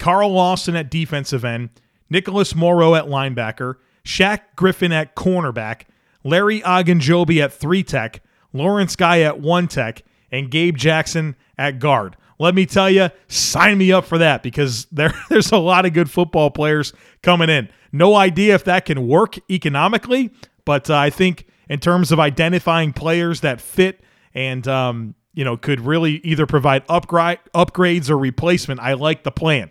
Carl 0.00 0.32
Lawson 0.32 0.74
at 0.74 0.90
defensive 0.90 1.44
end, 1.44 1.70
Nicholas 2.10 2.52
Morrow 2.52 2.96
at 2.96 3.04
linebacker, 3.04 3.76
Shaq 4.04 4.40
Griffin 4.56 4.90
at 4.90 5.14
cornerback, 5.14 5.82
Larry 6.24 6.62
Ogunjobi 6.62 7.40
at 7.40 7.52
three 7.52 7.84
tech, 7.84 8.24
Lawrence 8.52 8.96
Guy 8.96 9.20
at 9.20 9.38
one 9.38 9.68
tech, 9.68 10.02
and 10.32 10.50
Gabe 10.50 10.76
Jackson 10.76 11.36
at 11.56 11.78
guard. 11.78 12.16
Let 12.42 12.56
me 12.56 12.66
tell 12.66 12.90
you, 12.90 13.08
sign 13.28 13.78
me 13.78 13.92
up 13.92 14.04
for 14.04 14.18
that 14.18 14.42
because 14.42 14.86
there, 14.86 15.14
there's 15.28 15.52
a 15.52 15.58
lot 15.58 15.86
of 15.86 15.92
good 15.92 16.10
football 16.10 16.50
players 16.50 16.92
coming 17.22 17.48
in. 17.48 17.68
No 17.92 18.16
idea 18.16 18.56
if 18.56 18.64
that 18.64 18.84
can 18.84 19.06
work 19.06 19.38
economically, 19.48 20.32
but 20.64 20.90
uh, 20.90 20.96
I 20.96 21.08
think 21.08 21.46
in 21.68 21.78
terms 21.78 22.10
of 22.10 22.18
identifying 22.18 22.92
players 22.92 23.42
that 23.42 23.60
fit 23.60 24.00
and 24.34 24.66
um, 24.66 25.14
you 25.34 25.44
know 25.44 25.56
could 25.56 25.80
really 25.80 26.14
either 26.24 26.44
provide 26.44 26.82
upgrade 26.88 27.38
upgrades 27.54 28.10
or 28.10 28.18
replacement, 28.18 28.80
I 28.80 28.94
like 28.94 29.22
the 29.22 29.30
plan. 29.30 29.70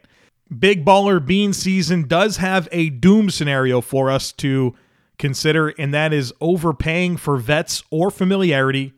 Big 0.58 0.86
Baller 0.86 1.26
Bean 1.26 1.52
season 1.52 2.08
does 2.08 2.38
have 2.38 2.70
a 2.72 2.90
doom 2.90 3.30
scenario 3.30 3.82
for 3.82 4.10
us 4.10 4.32
to 4.34 4.76
consider, 5.18 5.70
and 5.78 5.94
that 5.94 6.14
is 6.14 6.34
overpaying 6.40 7.18
for 7.18 7.36
vets 7.36 7.84
or 7.90 8.10
familiarity, 8.10 8.94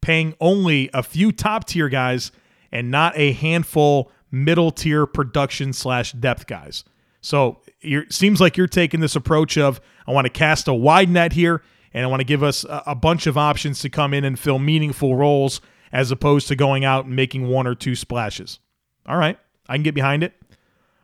paying 0.00 0.34
only 0.40 0.88
a 0.94 1.02
few 1.02 1.30
top 1.30 1.66
tier 1.66 1.90
guys 1.90 2.32
and 2.72 2.90
not 2.90 3.16
a 3.16 3.32
handful 3.32 4.10
middle 4.30 4.70
tier 4.70 5.06
production 5.06 5.72
slash 5.72 6.12
depth 6.12 6.46
guys. 6.46 6.84
So 7.20 7.60
it 7.80 8.12
seems 8.12 8.40
like 8.40 8.56
you're 8.56 8.66
taking 8.66 9.00
this 9.00 9.16
approach 9.16 9.56
of 9.58 9.80
I 10.06 10.12
want 10.12 10.26
to 10.26 10.30
cast 10.32 10.68
a 10.68 10.74
wide 10.74 11.10
net 11.10 11.32
here, 11.32 11.62
and 11.92 12.04
I 12.04 12.08
want 12.08 12.20
to 12.20 12.26
give 12.26 12.42
us 12.42 12.64
a, 12.64 12.82
a 12.86 12.94
bunch 12.94 13.26
of 13.26 13.36
options 13.36 13.80
to 13.80 13.90
come 13.90 14.14
in 14.14 14.24
and 14.24 14.38
fill 14.38 14.58
meaningful 14.58 15.16
roles 15.16 15.60
as 15.92 16.10
opposed 16.10 16.48
to 16.48 16.56
going 16.56 16.84
out 16.84 17.06
and 17.06 17.16
making 17.16 17.48
one 17.48 17.66
or 17.66 17.74
two 17.74 17.94
splashes. 17.94 18.58
All 19.06 19.16
right, 19.16 19.38
I 19.68 19.74
can 19.74 19.82
get 19.82 19.94
behind 19.94 20.22
it. 20.22 20.34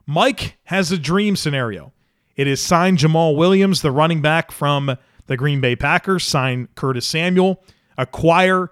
Mike 0.06 0.59
has 0.64 0.92
a 0.92 0.99
dream 0.99 1.37
scenario. 1.37 1.92
It 2.37 2.47
is 2.47 2.61
sign 2.61 2.97
Jamaal 2.97 3.37
Williams, 3.37 3.83
the 3.83 3.90
running 3.90 4.21
back 4.21 4.50
from 4.52 4.97
the 5.26 5.37
Green 5.37 5.61
Bay 5.61 5.76
Packers, 5.76 6.25
sign 6.25 6.68
Curtis 6.75 7.06
Samuel, 7.06 7.62
acquire 7.97 8.71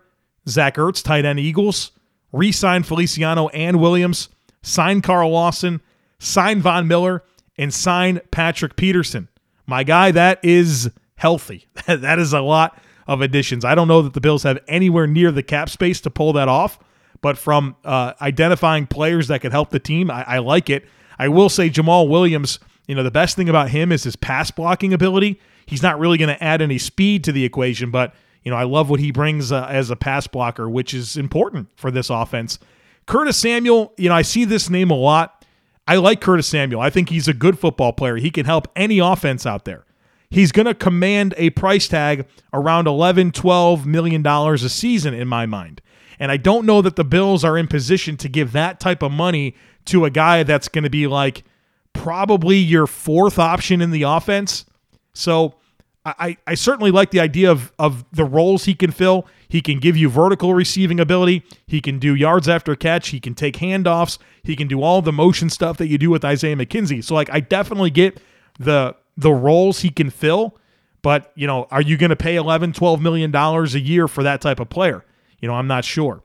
Zach 0.48 0.76
Ertz, 0.76 1.02
tight 1.02 1.24
end 1.24 1.40
Eagles, 1.40 1.92
re 2.32 2.52
sign 2.52 2.82
Feliciano 2.82 3.48
and 3.48 3.80
Williams, 3.80 4.28
sign 4.62 5.00
Carl 5.02 5.30
Lawson, 5.30 5.80
sign 6.18 6.60
Von 6.60 6.88
Miller, 6.88 7.22
and 7.56 7.72
sign 7.72 8.20
Patrick 8.30 8.76
Peterson. 8.76 9.28
My 9.66 9.84
guy, 9.84 10.10
that 10.10 10.40
is 10.42 10.90
healthy. 11.16 11.68
that 11.86 12.18
is 12.18 12.32
a 12.32 12.40
lot 12.40 12.78
of 13.06 13.20
additions. 13.20 13.64
I 13.64 13.74
don't 13.74 13.88
know 13.88 14.02
that 14.02 14.14
the 14.14 14.20
Bills 14.20 14.42
have 14.42 14.58
anywhere 14.68 15.06
near 15.06 15.30
the 15.30 15.42
cap 15.42 15.68
space 15.68 16.00
to 16.02 16.10
pull 16.10 16.32
that 16.34 16.48
off, 16.48 16.78
but 17.20 17.38
from 17.38 17.76
uh, 17.84 18.14
identifying 18.20 18.86
players 18.86 19.28
that 19.28 19.40
could 19.40 19.52
help 19.52 19.70
the 19.70 19.78
team, 19.78 20.10
I, 20.10 20.24
I 20.26 20.38
like 20.38 20.70
it. 20.70 20.86
I 21.18 21.28
will 21.28 21.48
say 21.48 21.70
Jamaal 21.70 22.08
Williams, 22.08 22.58
you 22.86 22.94
know, 22.94 23.02
the 23.02 23.10
best 23.10 23.36
thing 23.36 23.48
about 23.48 23.70
him 23.70 23.92
is 23.92 24.04
his 24.04 24.16
pass 24.16 24.50
blocking 24.50 24.92
ability. 24.92 25.40
He's 25.66 25.82
not 25.82 25.98
really 25.98 26.18
going 26.18 26.34
to 26.34 26.42
add 26.42 26.60
any 26.60 26.78
speed 26.78 27.24
to 27.24 27.32
the 27.32 27.44
equation, 27.44 27.90
but, 27.90 28.14
you 28.44 28.50
know, 28.50 28.56
I 28.56 28.64
love 28.64 28.90
what 28.90 29.00
he 29.00 29.10
brings 29.10 29.52
uh, 29.52 29.66
as 29.70 29.90
a 29.90 29.96
pass 29.96 30.26
blocker, 30.26 30.68
which 30.68 30.94
is 30.94 31.16
important 31.16 31.68
for 31.76 31.90
this 31.90 32.10
offense. 32.10 32.58
Curtis 33.06 33.36
Samuel, 33.36 33.92
you 33.96 34.08
know, 34.08 34.14
I 34.14 34.22
see 34.22 34.44
this 34.44 34.70
name 34.70 34.90
a 34.90 34.96
lot. 34.96 35.44
I 35.86 35.96
like 35.96 36.20
Curtis 36.20 36.46
Samuel. 36.46 36.80
I 36.80 36.90
think 36.90 37.08
he's 37.08 37.28
a 37.28 37.34
good 37.34 37.58
football 37.58 37.92
player. 37.92 38.16
He 38.16 38.30
can 38.30 38.46
help 38.46 38.68
any 38.76 38.98
offense 38.98 39.46
out 39.46 39.64
there. 39.64 39.84
He's 40.30 40.52
going 40.52 40.66
to 40.66 40.74
command 40.74 41.34
a 41.36 41.50
price 41.50 41.88
tag 41.88 42.26
around 42.52 42.86
11, 42.86 43.32
12 43.32 43.84
million 43.84 44.22
dollars 44.22 44.62
a 44.62 44.70
season 44.70 45.12
in 45.12 45.28
my 45.28 45.44
mind. 45.44 45.82
And 46.18 46.30
I 46.30 46.36
don't 46.36 46.64
know 46.64 46.80
that 46.82 46.96
the 46.96 47.04
Bills 47.04 47.44
are 47.44 47.58
in 47.58 47.66
position 47.66 48.16
to 48.18 48.28
give 48.28 48.52
that 48.52 48.80
type 48.80 49.02
of 49.02 49.12
money 49.12 49.54
to 49.86 50.04
a 50.04 50.10
guy 50.10 50.42
that's 50.44 50.68
going 50.68 50.84
to 50.84 50.90
be 50.90 51.06
like 51.06 51.44
probably 51.92 52.56
your 52.56 52.86
fourth 52.86 53.38
option 53.38 53.82
in 53.82 53.90
the 53.90 54.02
offense. 54.02 54.64
So 55.12 55.56
I, 56.04 56.36
I 56.48 56.54
certainly 56.54 56.90
like 56.90 57.12
the 57.12 57.20
idea 57.20 57.50
of, 57.50 57.72
of 57.78 58.04
the 58.10 58.24
roles 58.24 58.64
he 58.64 58.74
can 58.74 58.90
fill. 58.90 59.26
He 59.48 59.60
can 59.60 59.78
give 59.78 59.96
you 59.96 60.08
vertical 60.08 60.52
receiving 60.52 60.98
ability. 60.98 61.44
He 61.66 61.80
can 61.80 62.00
do 62.00 62.14
yards 62.14 62.48
after 62.48 62.74
catch. 62.74 63.10
He 63.10 63.20
can 63.20 63.34
take 63.34 63.58
handoffs. 63.58 64.18
He 64.42 64.56
can 64.56 64.66
do 64.66 64.82
all 64.82 65.00
the 65.00 65.12
motion 65.12 65.48
stuff 65.48 65.76
that 65.76 65.86
you 65.86 65.98
do 65.98 66.10
with 66.10 66.24
Isaiah 66.24 66.56
McKenzie. 66.56 67.04
So 67.04 67.14
like 67.14 67.30
I 67.30 67.40
definitely 67.40 67.90
get 67.90 68.20
the 68.58 68.96
the 69.16 69.32
roles 69.32 69.80
he 69.80 69.90
can 69.90 70.10
fill, 70.10 70.58
but 71.02 71.30
you 71.36 71.46
know, 71.46 71.68
are 71.70 71.82
you 71.82 71.96
going 71.96 72.10
to 72.10 72.16
pay 72.16 72.36
11, 72.36 72.72
12 72.72 73.00
million 73.00 73.30
dollars 73.30 73.74
a 73.74 73.80
year 73.80 74.08
for 74.08 74.24
that 74.24 74.40
type 74.40 74.58
of 74.58 74.70
player? 74.70 75.04
You 75.40 75.48
know, 75.48 75.54
I'm 75.54 75.68
not 75.68 75.84
sure. 75.84 76.22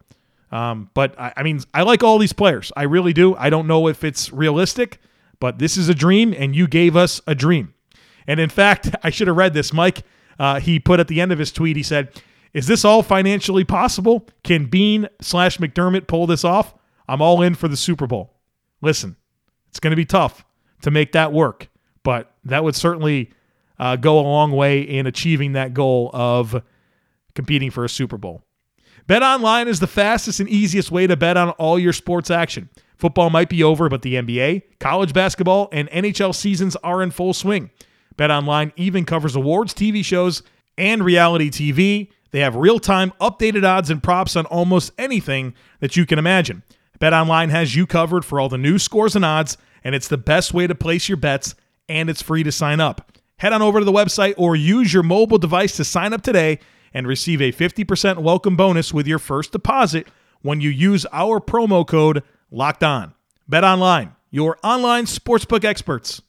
Um, 0.51 0.89
but 0.93 1.19
I, 1.19 1.33
I 1.37 1.43
mean, 1.43 1.59
I 1.73 1.83
like 1.83 2.03
all 2.03 2.17
these 2.17 2.33
players. 2.33 2.71
I 2.75 2.83
really 2.83 3.13
do. 3.13 3.35
I 3.35 3.49
don't 3.49 3.67
know 3.67 3.87
if 3.87 4.03
it's 4.03 4.31
realistic, 4.31 4.99
but 5.39 5.59
this 5.59 5.77
is 5.77 5.89
a 5.89 5.93
dream, 5.93 6.33
and 6.35 6.55
you 6.55 6.67
gave 6.67 6.95
us 6.95 7.21
a 7.27 7.35
dream. 7.35 7.73
And 8.27 8.39
in 8.39 8.49
fact, 8.49 8.95
I 9.03 9.09
should 9.09 9.27
have 9.27 9.37
read 9.37 9.53
this. 9.53 9.73
Mike, 9.73 10.03
uh, 10.39 10.59
he 10.59 10.79
put 10.79 10.99
at 10.99 11.07
the 11.07 11.21
end 11.21 11.31
of 11.31 11.39
his 11.39 11.51
tweet, 11.51 11.75
he 11.75 11.83
said, 11.83 12.21
Is 12.53 12.67
this 12.67 12.85
all 12.85 13.01
financially 13.03 13.63
possible? 13.63 14.27
Can 14.43 14.65
Beane 14.65 15.07
slash 15.21 15.57
McDermott 15.57 16.07
pull 16.07 16.27
this 16.27 16.43
off? 16.43 16.73
I'm 17.07 17.21
all 17.21 17.41
in 17.41 17.55
for 17.55 17.67
the 17.67 17.77
Super 17.77 18.05
Bowl. 18.05 18.33
Listen, 18.81 19.15
it's 19.69 19.79
going 19.79 19.91
to 19.91 19.97
be 19.97 20.05
tough 20.05 20.45
to 20.81 20.91
make 20.91 21.13
that 21.13 21.31
work, 21.31 21.69
but 22.03 22.33
that 22.43 22.63
would 22.63 22.75
certainly 22.75 23.31
uh, 23.79 23.95
go 23.95 24.19
a 24.19 24.21
long 24.21 24.51
way 24.51 24.81
in 24.81 25.07
achieving 25.07 25.53
that 25.53 25.73
goal 25.73 26.11
of 26.13 26.61
competing 27.33 27.71
for 27.71 27.85
a 27.85 27.89
Super 27.89 28.17
Bowl. 28.17 28.43
Bet 29.07 29.23
online 29.23 29.69
is 29.69 29.79
the 29.79 29.87
fastest 29.87 30.39
and 30.41 30.49
easiest 30.49 30.91
way 30.91 31.07
to 31.07 31.15
bet 31.15 31.37
on 31.37 31.51
all 31.51 31.79
your 31.79 31.93
sports 31.93 32.29
action. 32.29 32.69
Football 32.97 33.29
might 33.29 33.47
be 33.47 33.63
over, 33.63 33.87
but 33.87 34.01
the 34.01 34.15
NBA, 34.15 34.63
college 34.79 35.13
basketball, 35.13 35.69
and 35.71 35.89
NHL 35.89 36.35
seasons 36.35 36.75
are 36.77 37.01
in 37.01 37.11
full 37.11 37.33
swing. 37.33 37.69
Bet 38.17 38.31
online 38.31 38.73
even 38.75 39.05
covers 39.05 39.35
awards, 39.35 39.73
TV 39.73 40.03
shows, 40.03 40.43
and 40.77 41.03
reality 41.03 41.49
TV. 41.49 42.09
They 42.31 42.39
have 42.39 42.55
real-time 42.55 43.13
updated 43.21 43.63
odds 43.63 43.89
and 43.89 44.03
props 44.03 44.35
on 44.35 44.45
almost 44.47 44.91
anything 44.97 45.53
that 45.79 45.95
you 45.95 46.05
can 46.05 46.19
imagine. 46.19 46.63
BetOnline 46.99 47.49
has 47.49 47.75
you 47.75 47.85
covered 47.85 48.25
for 48.25 48.39
all 48.39 48.49
the 48.49 48.57
news, 48.57 48.83
scores, 48.83 49.15
and 49.15 49.23
odds, 49.23 49.57
and 49.83 49.95
it's 49.95 50.07
the 50.07 50.17
best 50.17 50.53
way 50.53 50.67
to 50.67 50.75
place 50.75 51.07
your 51.07 51.17
bets, 51.17 51.55
and 51.87 52.09
it's 52.09 52.21
free 52.21 52.43
to 52.43 52.51
sign 52.51 52.79
up. 52.79 53.11
Head 53.37 53.53
on 53.53 53.61
over 53.61 53.79
to 53.79 53.85
the 53.85 53.91
website 53.91 54.33
or 54.35 54.55
use 54.55 54.91
your 54.91 55.03
mobile 55.03 55.37
device 55.37 55.77
to 55.77 55.83
sign 55.83 56.11
up 56.11 56.23
today 56.23 56.59
and 56.93 57.07
receive 57.07 57.39
a 57.41 57.51
50% 57.51 58.17
welcome 58.17 58.55
bonus 58.55 58.93
with 58.93 59.05
your 59.05 59.19
first 59.19 59.51
deposit 59.51 60.07
when 60.41 60.59
you 60.59 60.71
use 60.71 61.05
our 61.11 61.39
promo 61.39 61.85
code 61.85 62.23
locked 62.49 62.83
on. 62.83 63.13
Bet 63.47 63.63
online, 63.63 64.15
your 64.31 64.57
online 64.63 65.05
sportsbook 65.05 65.63
experts. 65.63 66.21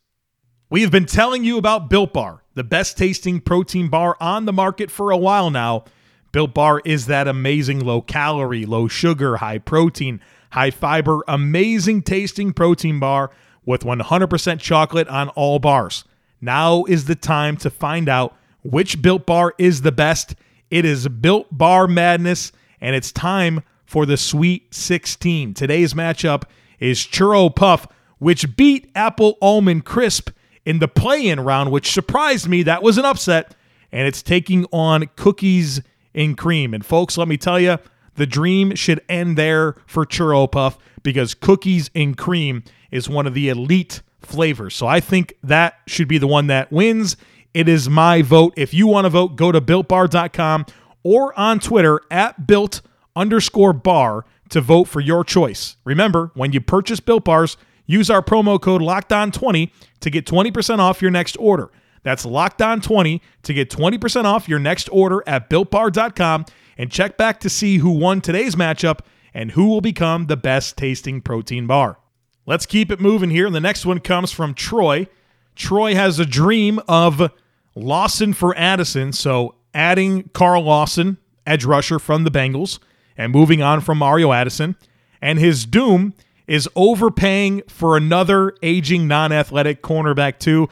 We 0.71 0.83
have 0.83 0.91
been 0.91 1.07
telling 1.07 1.45
you 1.45 1.57
about 1.57 1.89
Built 1.89 2.13
Bar, 2.13 2.43
the 2.53 2.63
best 2.63 2.99
tasting 2.99 3.41
protein 3.41 3.89
bar 3.89 4.19
on 4.21 4.45
the 4.45 4.53
market 4.53 4.91
for 4.91 5.11
a 5.11 5.17
while 5.17 5.49
now. 5.49 5.85
Built 6.31 6.53
Bar 6.53 6.83
is 6.85 7.07
that 7.07 7.27
amazing 7.27 7.81
low 7.81 8.03
calorie, 8.03 8.67
low 8.67 8.87
sugar, 8.87 9.37
high 9.37 9.57
protein, 9.57 10.21
high 10.51 10.71
fiber, 10.71 11.25
amazing 11.27 12.03
tasting 12.03 12.53
protein 12.53 13.01
bar 13.01 13.31
with 13.65 13.81
100% 13.83 14.61
chocolate 14.61 15.09
on 15.09 15.31
all 15.31 15.59
bars. 15.59 16.05
Now 16.39 16.85
is 16.85 17.07
the 17.07 17.15
time 17.15 17.57
to 17.59 17.71
find 17.71 18.07
out 18.07 18.37
which 18.63 19.01
Built 19.01 19.25
Bar 19.25 19.55
is 19.57 19.81
the 19.81 19.93
best 19.93 20.35
it 20.71 20.85
is 20.85 21.09
Built 21.09 21.47
Bar 21.51 21.89
Madness, 21.89 22.53
and 22.79 22.95
it's 22.95 23.11
time 23.11 23.63
for 23.87 24.05
the 24.05 24.19
Sweet 24.19 24.75
16. 24.75 25.55
Today's 25.55 25.95
matchup 25.95 26.43
is 26.79 26.99
Churro 26.99 27.57
Puff, 27.57 27.87
which 28.19 28.55
beat 28.55 28.91
Apple 28.95 29.39
Almond 29.41 29.87
Crisp 29.87 30.29
in 30.69 30.81
the 30.81 30.87
play 30.87 31.27
in 31.27 31.41
round, 31.41 31.73
which 31.73 31.91
surprised 31.91 32.47
me. 32.47 32.63
That 32.63 32.83
was 32.83 32.99
an 32.99 33.07
upset. 33.07 33.55
And 33.91 34.07
it's 34.07 34.23
taking 34.23 34.67
on 34.71 35.09
Cookies 35.17 35.81
and 36.15 36.37
Cream. 36.37 36.75
And 36.75 36.85
folks, 36.85 37.17
let 37.17 37.27
me 37.27 37.39
tell 37.39 37.59
you, 37.59 37.79
the 38.17 38.27
dream 38.27 38.75
should 38.75 39.01
end 39.09 39.39
there 39.39 39.77
for 39.87 40.05
Churro 40.05 40.51
Puff 40.51 40.77
because 41.03 41.33
Cookies 41.33 41.89
and 41.95 42.19
Cream 42.19 42.65
is 42.91 43.09
one 43.09 43.27
of 43.27 43.33
the 43.33 43.49
elite 43.49 44.03
flavors. 44.21 44.77
So 44.77 44.87
I 44.87 45.01
think 45.01 45.33
that 45.43 45.79
should 45.87 46.07
be 46.07 46.19
the 46.19 46.27
one 46.27 46.49
that 46.49 46.71
wins. 46.71 47.17
It 47.55 47.67
is 47.67 47.89
my 47.89 48.21
vote. 48.21 48.53
If 48.59 48.75
you 48.75 48.87
want 48.87 49.07
to 49.07 49.11
vote, 49.11 49.37
go 49.37 49.51
to 49.51 49.63
builtbar.com 49.63 50.67
or 51.03 51.39
on 51.41 51.61
Twitter 51.61 52.03
at 52.11 52.47
built 52.47 52.83
underscore 53.17 53.73
bar 53.73 54.27
to 54.51 54.61
vote 54.61 54.85
for 54.85 55.01
your 55.01 55.25
choice. 55.25 55.79
Remember, 55.87 56.31
when 56.35 56.53
you 56.53 56.61
purchase 56.61 57.01
Built 57.01 57.25
Bars, 57.25 57.57
use 57.89 58.09
our 58.09 58.23
promo 58.23 58.61
code 58.61 58.83
LOCKEDON20 58.83 59.73
to 59.99 60.11
get 60.11 60.25
20% 60.25 60.79
off 60.79 61.03
your 61.03 61.11
next 61.11 61.37
order. 61.41 61.71
That's 62.05 62.25
LOCKEDON20 62.25 63.21
to 63.43 63.53
get 63.53 63.71
20% 63.71 64.25
off 64.25 64.49
your 64.49 64.61
next 64.61 64.89
order 64.93 65.25
at 65.27 65.51
builtbar.com 65.51 66.45
and 66.77 66.93
check 66.93 67.17
back 67.17 67.41
to 67.41 67.51
see 67.51 67.79
who 67.79 67.91
won 67.91 68.21
today's 68.21 68.55
matchup 68.55 69.01
and 69.35 69.51
who 69.53 69.67
will 69.67 69.81
become 69.81 70.27
the 70.27 70.37
best 70.37 70.77
tasting 70.77 71.21
protein 71.21 71.67
bar. 71.67 71.99
Let's 72.47 72.67
keep 72.67 72.91
it 72.91 73.01
moving 73.01 73.31
here. 73.31 73.51
The 73.51 73.61
next 73.61 73.85
one 73.85 74.01
comes 74.01 74.31
from 74.31 74.55
Troy. 74.55 75.09
Troy 75.57 75.95
has 75.95 76.19
a 76.19 76.25
dream 76.25 76.81
of 76.89 77.33
Lawson 77.75 78.33
for 78.33 78.57
Addison, 78.57 79.13
so 79.13 79.57
adding 79.75 80.31
Carl 80.33 80.63
Lawson, 80.63 81.19
edge 81.47 81.65
rusher 81.65 81.99
from 81.99 82.25
the 82.25 82.31
Bengals, 82.31 82.79
and 83.17 83.33
moving 83.33 83.61
on 83.61 83.81
from 83.81 83.99
Mario 83.99 84.33
Addison. 84.33 84.77
And 85.21 85.39
his 85.39 85.67
doom 85.67 86.15
is 86.49 86.69
overpaying 86.75 87.63
for 87.69 87.97
another 87.97 88.55
aging 88.63 89.07
non 89.07 89.31
athletic 89.31 89.83
cornerback, 89.83 90.39
too. 90.41 90.69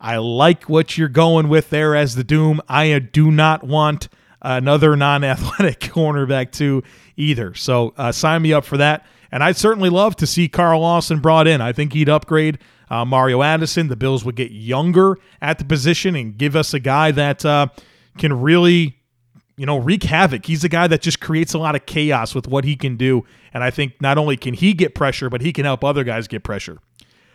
I 0.00 0.16
like 0.16 0.68
what 0.68 0.96
you're 0.96 1.08
going 1.08 1.48
with 1.48 1.70
there 1.70 1.94
as 1.94 2.14
the 2.14 2.24
doom. 2.24 2.60
I 2.68 2.98
do 2.98 3.30
not 3.30 3.62
want 3.62 4.08
another 4.42 4.96
non 4.96 5.22
athletic 5.22 5.78
cornerback, 5.94 6.50
too, 6.50 6.82
either. 7.16 7.54
So 7.54 7.94
uh, 7.96 8.10
sign 8.10 8.42
me 8.42 8.52
up 8.52 8.64
for 8.64 8.78
that. 8.78 9.06
And 9.30 9.44
I'd 9.44 9.56
certainly 9.56 9.90
love 9.90 10.16
to 10.16 10.26
see 10.26 10.48
Carl 10.48 10.80
Lawson 10.80 11.18
brought 11.18 11.46
in. 11.46 11.60
I 11.60 11.72
think 11.72 11.92
he'd 11.92 12.08
upgrade 12.08 12.58
uh, 12.88 13.04
Mario 13.04 13.42
Addison. 13.42 13.88
The 13.88 13.96
Bills 13.96 14.24
would 14.24 14.36
get 14.36 14.50
younger 14.50 15.18
at 15.42 15.58
the 15.58 15.64
position 15.66 16.16
and 16.16 16.36
give 16.38 16.56
us 16.56 16.72
a 16.72 16.80
guy 16.80 17.10
that 17.10 17.44
uh, 17.44 17.66
can 18.16 18.40
really 18.40 18.97
you 19.58 19.66
know, 19.66 19.76
wreak 19.76 20.04
havoc. 20.04 20.46
He's 20.46 20.62
a 20.64 20.68
guy 20.68 20.86
that 20.86 21.02
just 21.02 21.20
creates 21.20 21.52
a 21.52 21.58
lot 21.58 21.74
of 21.74 21.84
chaos 21.84 22.34
with 22.34 22.46
what 22.46 22.64
he 22.64 22.76
can 22.76 22.96
do. 22.96 23.24
And 23.52 23.64
I 23.64 23.70
think 23.70 24.00
not 24.00 24.16
only 24.16 24.36
can 24.36 24.54
he 24.54 24.72
get 24.72 24.94
pressure, 24.94 25.28
but 25.28 25.40
he 25.40 25.52
can 25.52 25.64
help 25.64 25.84
other 25.84 26.04
guys 26.04 26.28
get 26.28 26.44
pressure. 26.44 26.78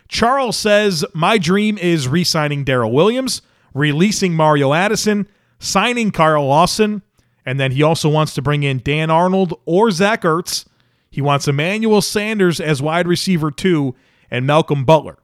Charles 0.08 0.56
says, 0.56 1.04
My 1.14 1.38
dream 1.38 1.76
is 1.78 2.08
re 2.08 2.24
signing 2.24 2.64
Daryl 2.64 2.92
Williams, 2.92 3.42
releasing 3.74 4.34
Mario 4.34 4.72
Addison, 4.72 5.28
signing 5.58 6.10
Carl 6.10 6.46
Lawson, 6.46 7.02
and 7.44 7.60
then 7.60 7.72
he 7.72 7.82
also 7.82 8.08
wants 8.08 8.34
to 8.34 8.42
bring 8.42 8.62
in 8.62 8.80
Dan 8.82 9.10
Arnold 9.10 9.60
or 9.66 9.90
Zach 9.90 10.22
Ertz. 10.22 10.64
He 11.10 11.20
wants 11.20 11.46
Emmanuel 11.46 12.00
Sanders 12.00 12.58
as 12.58 12.80
wide 12.80 13.06
receiver 13.06 13.50
two 13.50 13.94
and 14.30 14.46
Malcolm 14.46 14.84
Butler. 14.84 15.18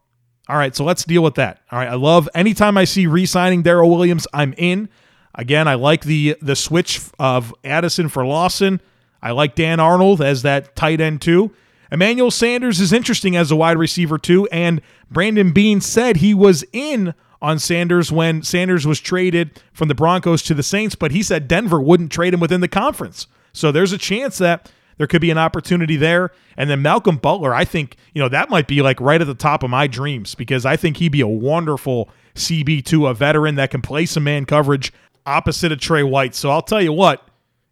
All 0.49 0.57
right, 0.57 0.75
so 0.75 0.85
let's 0.85 1.05
deal 1.05 1.23
with 1.23 1.37
that. 1.37 1.63
All 1.71 1.79
right, 1.79 1.89
I 1.89 1.95
love 1.95 2.29
anytime 2.35 2.77
I 2.77 2.85
see 2.85 3.07
re 3.07 3.25
signing 3.25 3.63
Daryl 3.63 3.89
Williams, 3.89 4.27
I'm 4.33 4.53
in. 4.59 4.89
Again, 5.35 5.69
I 5.69 5.75
like 5.75 6.05
the 6.05 6.37
the 6.41 6.57
switch 6.57 7.01
of 7.19 7.55
Addison 7.65 8.09
for 8.09 8.27
Lawson. 8.27 8.81
I 9.23 9.33
like 9.33 9.55
Dan 9.55 9.81
Arnold 9.81 10.21
as 10.21 10.43
that 10.43 10.75
tight 10.75 11.01
end 11.01 11.23
too. 11.23 11.53
Emmanuel 11.93 12.31
Sanders 12.31 12.81
is 12.81 12.93
interesting 12.93 13.37
as 13.37 13.51
a 13.51 13.57
wide 13.57 13.77
receiver 13.77 14.19
too, 14.19 14.47
and 14.53 14.81
Brandon 15.11 15.53
Beane 15.53 15.81
said 15.81 16.17
he 16.17 16.35
was 16.35 16.65
in 16.73 17.15
on 17.43 17.59
Sanders 17.59 18.13
when 18.13 18.43
Sanders 18.43 18.87
was 18.87 19.01
traded 19.01 19.61
from 19.73 19.89
the 19.89 19.95
Broncos 19.95 20.43
to 20.43 20.55
the 20.55 20.63
Saints, 20.63 20.95
but 20.95 21.11
he 21.11 21.23
said 21.23 21.49
Denver 21.49 21.81
wouldn't 21.81 22.13
trade 22.13 22.35
him 22.35 22.41
within 22.41 22.61
the 22.61 22.69
conference. 22.69 23.27
So 23.53 23.73
there's 23.73 23.93
a 23.93 23.99
chance 23.99 24.39
that 24.39 24.71
there 24.99 25.07
could 25.07 25.23
be 25.23 25.31
an 25.31 25.39
opportunity 25.39 25.97
there. 25.97 26.31
And 26.57 26.69
then 26.69 26.83
Malcolm 26.83 27.17
Butler, 27.17 27.55
I 27.55 27.65
think, 27.65 27.97
you 28.13 28.21
know, 28.21 28.29
that 28.29 28.51
might 28.51 28.69
be 28.69 28.83
like 28.83 29.01
right 29.01 29.21
at 29.21 29.27
the 29.27 29.35
top 29.35 29.63
of 29.63 29.71
my 29.71 29.87
dreams 29.87 30.35
because 30.35 30.67
I 30.67 30.77
think 30.77 30.99
he'd 30.99 31.09
be 31.09 31.23
a 31.23 31.27
wonderful 31.27 32.11
CB2, 32.35 33.11
a 33.11 33.15
veteran 33.15 33.55
that 33.55 33.71
can 33.71 33.81
play 33.81 34.05
some 34.05 34.25
man 34.25 34.45
coverage 34.45 34.93
opposite 35.27 35.73
of 35.73 35.81
Trey 35.81 36.03
White. 36.03 36.35
So 36.35 36.51
I'll 36.51 36.63
tell 36.63 36.83
you 36.83 36.93
what, 36.93 37.27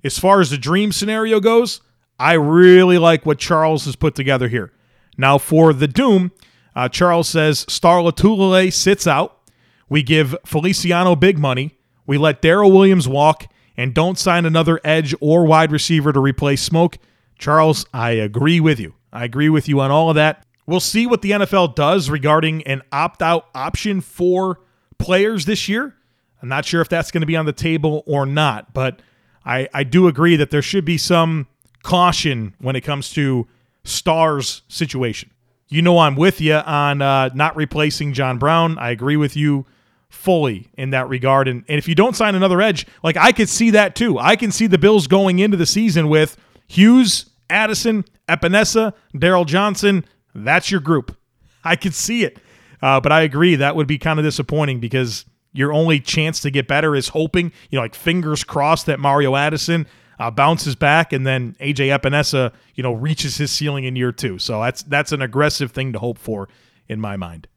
as 0.05 0.19
far 0.19 0.41
as 0.41 0.51
the 0.51 0.59
dream 0.59 0.93
scenario 0.93 1.41
goes, 1.41 1.81
I 2.19 2.35
really 2.35 2.99
like 2.99 3.27
what 3.27 3.39
Charles 3.39 3.85
has 3.85 3.97
put 3.97 4.15
together 4.15 4.49
here. 4.49 4.73
Now 5.17 5.39
for 5.39 5.73
the 5.73 5.89
Doom, 5.89 6.33
uh, 6.75 6.89
Charles 6.89 7.29
says 7.29 7.65
Star 7.69 8.01
Lotulelei 8.01 8.73
sits 8.73 9.07
out. 9.07 9.41
We 9.89 10.03
give 10.03 10.37
Feliciano 10.45 11.17
big 11.17 11.39
money. 11.39 11.79
We 12.07 12.19
let 12.19 12.43
Daryl 12.43 12.73
Williams 12.73 13.09
walk 13.09 13.51
and 13.77 13.95
don't 13.95 14.19
sign 14.19 14.45
another 14.45 14.81
edge 14.85 15.15
or 15.21 15.47
wide 15.47 15.73
receiver 15.73 16.13
to 16.13 16.21
replace 16.21 16.63
Smoke. 16.63 16.99
Charles, 17.39 17.87
I 17.95 18.11
agree 18.11 18.61
with 18.61 18.81
you. 18.81 18.95
I 19.13 19.25
agree 19.25 19.49
with 19.49 19.69
you 19.69 19.81
on 19.81 19.91
all 19.91 20.11
of 20.11 20.17
that. 20.17 20.45
We'll 20.67 20.81
see 20.81 21.07
what 21.07 21.23
the 21.23 21.31
NFL 21.31 21.75
does 21.75 22.11
regarding 22.11 22.63
an 22.65 22.83
opt 22.93 23.23
out 23.23 23.47
option 23.55 24.01
for 24.01 24.61
players 24.99 25.47
this 25.47 25.69
year. 25.69 25.95
I'm 26.43 26.49
not 26.49 26.65
sure 26.65 26.81
if 26.81 26.89
that's 26.89 27.11
going 27.11 27.23
to 27.23 27.27
be 27.27 27.37
on 27.37 27.47
the 27.47 27.53
table 27.53 28.03
or 28.07 28.27
not, 28.27 28.73
but 28.73 29.01
I, 29.45 29.69
I 29.75 29.85
do 29.85 30.07
agree 30.09 30.37
that 30.37 30.51
there 30.51 30.63
should 30.63 30.85
be 30.85 30.99
some 30.99 31.47
caution 31.83 32.55
when 32.59 32.77
it 32.77 32.83
comes 32.83 33.11
to 33.11 33.47
Stars 33.85 34.63
situation. 34.69 35.31
You 35.69 35.83
know, 35.83 35.99
I'm 35.99 36.17
with 36.17 36.41
you 36.41 36.55
on 36.55 37.03
uh, 37.03 37.31
not 37.35 37.57
replacing 37.57 38.13
John 38.13 38.39
Brown. 38.39 38.79
I 38.79 38.91
agree 38.91 39.17
with 39.17 39.37
you 39.37 39.67
fully 40.09 40.69
in 40.77 40.91
that 40.91 41.09
regard. 41.09 41.49
And, 41.49 41.65
and 41.69 41.79
if 41.79 41.89
you 41.89 41.95
don't 41.95 42.17
sign 42.17 42.35
another 42.35 42.61
edge, 42.61 42.87
like 43.03 43.17
I 43.17 43.33
could 43.33 43.49
see 43.49 43.71
that 43.71 43.95
too. 43.95 44.19
I 44.19 44.37
can 44.37 44.51
see 44.51 44.67
the 44.67 44.79
Bills 44.79 45.07
going 45.07 45.39
into 45.39 45.57
the 45.57 45.67
season 45.67 46.09
with 46.09 46.37
Hughes, 46.67 47.31
Addison, 47.51 48.05
Epenesa, 48.29 48.95
Darryl 49.15 49.47
Johnson. 49.47 50.05
That's 50.35 50.71
your 50.71 50.81
group. 50.81 51.17
I 51.65 51.77
could 51.77 51.95
see 51.95 52.25
it. 52.25 52.39
Uh, 52.81 53.01
but 53.01 53.13
I 53.13 53.23
agree 53.23 53.57
that 53.57 53.77
would 53.77 53.89
be 53.89 53.99
kind 53.99 54.19
of 54.19 54.25
disappointing 54.25 54.81
because 54.81 55.25
your 55.59 55.73
only 55.73 55.99
chance 55.99 56.39
to 56.41 56.51
get 56.53 56.69
better 56.69 56.95
is 56.95 57.09
hoping, 57.09 57.53
you 57.69 57.77
know, 57.77 57.83
like 57.83 57.97
fingers 57.97 58.45
crossed 58.45 58.87
that 58.87 59.01
Mario 59.01 59.35
Addison 59.35 59.89
uh, 60.21 60.31
bounces 60.31 60.77
back 60.77 61.13
and 61.13 61.27
then 61.27 61.57
AJ 61.61 61.99
Epenesa, 61.99 62.53
you 62.77 62.85
know, 62.85 62.93
reaches 62.93 63.39
his 63.39 63.51
ceiling 63.51 63.83
in 63.83 63.97
year 63.97 64.13
two. 64.13 64.39
So 64.39 64.63
that's 64.63 64.85
that's 64.85 65.11
an 65.11 65.21
aggressive 65.21 65.73
thing 65.73 65.93
to 65.95 65.99
hope 65.99 66.17
for 66.17 66.49
in 66.87 67.01
my 67.01 67.17
mind. 67.17 67.49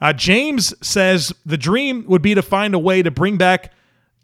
Uh, 0.00 0.12
James 0.12 0.72
says 0.80 1.32
the 1.44 1.56
dream 1.56 2.04
would 2.06 2.22
be 2.22 2.36
to 2.36 2.42
find 2.42 2.72
a 2.72 2.78
way 2.78 3.02
to 3.02 3.10
bring 3.10 3.36
back 3.36 3.72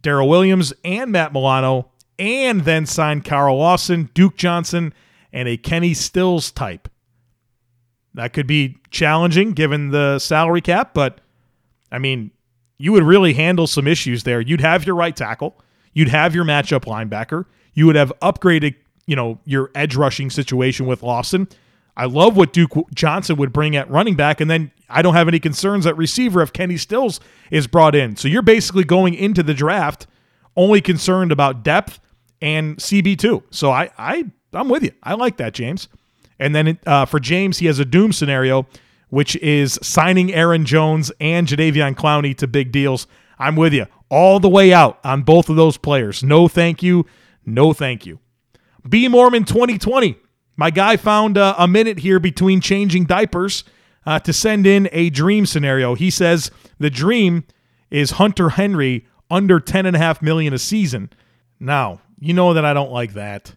Daryl 0.05 0.29
Williams 0.29 0.73
and 0.85 1.11
Matt 1.11 1.33
Milano 1.33 1.91
and 2.17 2.61
then 2.61 2.87
sign 2.87 3.23
Carl 3.23 3.57
Lawson, 3.57 4.09
Duke 4.15 4.37
Johnson, 4.37 4.95
and 5.33 5.49
a 5.49 5.57
Kenny 5.57 5.95
Stills 5.95 6.53
type. 6.53 6.89
That 8.15 8.33
could 8.33 8.47
be 8.47 8.79
challenging 8.91 9.53
given 9.53 9.91
the 9.91 10.21
salary 10.21 10.61
cap, 10.61 10.95
but 10.95 11.21
I 11.91 11.99
mean, 11.99 12.31
you 12.81 12.93
would 12.93 13.05
really 13.05 13.35
handle 13.35 13.67
some 13.67 13.87
issues 13.87 14.23
there. 14.23 14.41
You'd 14.41 14.63
have 14.63 14.87
your 14.87 14.95
right 14.95 15.15
tackle, 15.15 15.61
you'd 15.93 16.09
have 16.09 16.35
your 16.35 16.45
matchup 16.45 16.87
linebacker, 16.87 17.45
you 17.75 17.87
would 17.87 17.95
have 17.95 18.11
upgraded, 18.23 18.75
you 19.07 19.15
know, 19.15 19.39
your 19.45 19.71
edge 19.75 19.97
rushing 19.97 20.31
situation 20.31 20.87
with 20.87 21.03
Lawson. 21.03 21.47
I 21.95 22.07
love 22.07 22.39
what 22.39 22.55
Duke 22.55 22.73
Johnson 22.95 23.37
would 23.37 23.53
bring 23.53 23.77
at 23.77 23.91
running 23.91 24.15
back, 24.15 24.41
and 24.41 24.51
then 24.51 24.71
I 24.89 25.03
don't 25.03 25.13
have 25.13 25.29
any 25.29 25.39
concerns 25.39 25.87
at 25.87 25.95
receiver 25.99 26.41
if 26.41 26.55
Kenny 26.55 26.79
Stills 26.79 27.21
is 27.51 27.67
brought 27.67 27.95
in. 27.95 28.17
So 28.17 28.29
you're 28.29 28.41
basically 28.41 28.85
going 28.85 29.13
into 29.13 29.43
the 29.43 29.53
draft 29.53 30.07
only 30.57 30.81
concerned 30.81 31.33
about 31.33 31.63
depth 31.63 32.01
and 32.41 32.79
CB2. 32.79 33.43
So 33.51 33.71
I, 33.71 33.91
I, 33.99 34.25
I'm 34.55 34.71
with 34.71 34.85
you. 34.85 34.93
I 35.03 35.15
like 35.15 35.37
that, 35.37 35.53
James. 35.53 35.89
And 36.39 36.55
then 36.55 36.79
uh, 36.87 37.05
for 37.05 37.21
James, 37.21 37.59
he 37.59 37.67
has 37.67 37.79
a 37.79 37.85
doom 37.85 38.13
scenario 38.13 38.67
which 39.11 39.37
is 39.37 39.79
signing 39.83 40.33
Aaron 40.33 40.65
Jones 40.65 41.13
and 41.21 41.47
Jadeveon 41.47 41.95
Clowney 41.95 42.37
to 42.39 42.47
big 42.47 42.73
deals. 42.73 43.07
I'm 43.39 43.57
with 43.57 43.73
you 43.73 43.87
all 44.09 44.41
the 44.41 44.49
way 44.49 44.73
out 44.73 44.99
on 45.05 45.23
both 45.23 45.49
of 45.49 45.57
those 45.57 45.77
players. 45.77 46.23
No 46.23 46.49
thank 46.49 46.83
you. 46.83 47.07
No 47.47 47.73
thank 47.73 48.07
you. 48.07 48.19
B 48.89 49.09
Mormon 49.09 49.45
2020. 49.45 50.19
My 50.57 50.71
guy 50.71 50.97
found 50.97 51.39
uh, 51.39 51.55
a 51.59 51.67
minute 51.67 51.99
here 51.99 52.19
between 52.19 52.61
changing 52.61 53.05
diapers 53.05 53.65
uh, 54.05 54.19
to 54.21 54.33
send 54.33 54.67
in 54.67 54.89
a 54.93 55.11
dream 55.11 55.47
scenario. 55.47 55.95
He 55.95 56.11
says 56.11 56.51
the 56.79 56.91
dream 56.91 57.45
is 57.91 58.13
Hunter 58.13 58.51
Henry 58.51 59.07
under 59.31 59.61
10.5 59.61 60.23
million 60.23 60.53
a 60.53 60.59
season. 60.59 61.11
Now, 61.59 62.01
you 62.19 62.35
know 62.35 62.53
that 62.55 62.65
I 62.65 62.75
don't 62.75 62.93
like 62.93 63.15
that. 63.15 63.55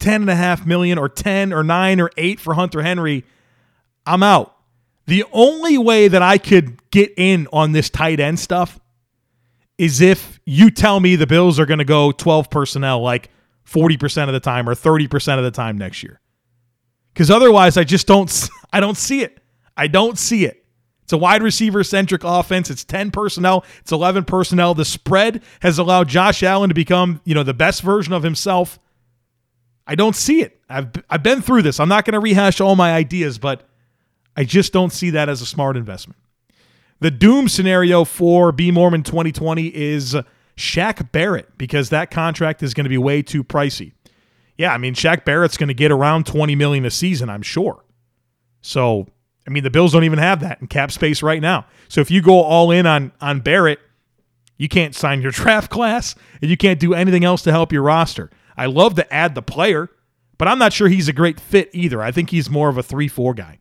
10.5 0.00 0.66
million 0.66 0.98
or 0.98 1.08
10 1.08 1.52
or 1.52 1.62
9 1.62 2.00
or 2.00 2.10
8 2.16 2.40
for 2.40 2.54
Hunter 2.54 2.82
Henry. 2.82 3.24
I'm 4.04 4.22
out. 4.22 4.51
The 5.06 5.24
only 5.32 5.78
way 5.78 6.08
that 6.08 6.22
I 6.22 6.38
could 6.38 6.90
get 6.90 7.12
in 7.16 7.48
on 7.52 7.72
this 7.72 7.90
tight 7.90 8.20
end 8.20 8.38
stuff 8.38 8.78
is 9.78 10.00
if 10.00 10.40
you 10.46 10.70
tell 10.70 11.00
me 11.00 11.16
the 11.16 11.26
Bills 11.26 11.58
are 11.58 11.66
going 11.66 11.78
to 11.78 11.84
go 11.84 12.12
12 12.12 12.50
personnel, 12.50 13.00
like 13.00 13.30
40% 13.66 14.28
of 14.28 14.32
the 14.32 14.40
time 14.40 14.68
or 14.68 14.74
30% 14.74 15.38
of 15.38 15.44
the 15.44 15.50
time 15.50 15.78
next 15.78 16.02
year. 16.02 16.20
Cuz 17.14 17.30
otherwise 17.30 17.76
I 17.76 17.84
just 17.84 18.06
don't 18.06 18.48
I 18.72 18.80
don't 18.80 18.96
see 18.96 19.22
it. 19.22 19.38
I 19.76 19.86
don't 19.86 20.18
see 20.18 20.44
it. 20.44 20.64
It's 21.02 21.12
a 21.12 21.18
wide 21.18 21.42
receiver 21.42 21.82
centric 21.84 22.22
offense. 22.24 22.70
It's 22.70 22.84
10 22.84 23.10
personnel, 23.10 23.64
it's 23.80 23.92
11 23.92 24.24
personnel. 24.24 24.74
The 24.74 24.84
spread 24.84 25.42
has 25.60 25.78
allowed 25.78 26.08
Josh 26.08 26.42
Allen 26.42 26.68
to 26.68 26.74
become, 26.74 27.20
you 27.24 27.34
know, 27.34 27.42
the 27.42 27.54
best 27.54 27.82
version 27.82 28.12
of 28.12 28.22
himself. 28.22 28.78
I 29.86 29.94
don't 29.94 30.14
see 30.14 30.42
it. 30.42 30.60
I've 30.68 30.90
I've 31.10 31.22
been 31.22 31.42
through 31.42 31.62
this. 31.62 31.80
I'm 31.80 31.88
not 31.88 32.04
going 32.04 32.14
to 32.14 32.20
rehash 32.20 32.60
all 32.60 32.76
my 32.76 32.94
ideas, 32.94 33.38
but 33.38 33.68
I 34.36 34.44
just 34.44 34.72
don't 34.72 34.92
see 34.92 35.10
that 35.10 35.28
as 35.28 35.42
a 35.42 35.46
smart 35.46 35.76
investment. 35.76 36.18
The 37.00 37.10
doom 37.10 37.48
scenario 37.48 38.04
for 38.04 38.52
B 38.52 38.70
Mormon 38.70 39.02
2020 39.02 39.74
is 39.74 40.16
Shaq 40.56 41.10
Barrett 41.10 41.58
because 41.58 41.90
that 41.90 42.10
contract 42.10 42.62
is 42.62 42.74
going 42.74 42.84
to 42.84 42.90
be 42.90 42.98
way 42.98 43.22
too 43.22 43.42
pricey. 43.42 43.92
Yeah, 44.56 44.72
I 44.72 44.78
mean 44.78 44.94
Shaq 44.94 45.24
Barrett's 45.24 45.56
going 45.56 45.68
to 45.68 45.74
get 45.74 45.90
around 45.90 46.26
20 46.26 46.54
million 46.54 46.84
a 46.84 46.90
season, 46.90 47.28
I'm 47.28 47.42
sure. 47.42 47.84
So, 48.60 49.08
I 49.46 49.50
mean 49.50 49.64
the 49.64 49.70
Bills 49.70 49.92
don't 49.92 50.04
even 50.04 50.20
have 50.20 50.40
that 50.40 50.60
in 50.60 50.68
cap 50.68 50.92
space 50.92 51.22
right 51.22 51.42
now. 51.42 51.66
So 51.88 52.00
if 52.00 52.10
you 52.10 52.22
go 52.22 52.40
all 52.40 52.70
in 52.70 52.86
on 52.86 53.10
on 53.20 53.40
Barrett, 53.40 53.80
you 54.56 54.68
can't 54.68 54.94
sign 54.94 55.22
your 55.22 55.32
draft 55.32 55.70
class 55.70 56.14
and 56.40 56.50
you 56.50 56.56
can't 56.56 56.78
do 56.78 56.94
anything 56.94 57.24
else 57.24 57.42
to 57.42 57.50
help 57.50 57.72
your 57.72 57.82
roster. 57.82 58.30
I 58.56 58.66
love 58.66 58.94
to 58.94 59.12
add 59.12 59.34
the 59.34 59.42
player, 59.42 59.88
but 60.38 60.46
I'm 60.46 60.58
not 60.58 60.72
sure 60.72 60.86
he's 60.86 61.08
a 61.08 61.12
great 61.12 61.40
fit 61.40 61.70
either. 61.72 62.00
I 62.00 62.12
think 62.12 62.30
he's 62.30 62.48
more 62.48 62.68
of 62.68 62.78
a 62.78 62.82
3-4 62.82 63.34
guy. 63.34 63.58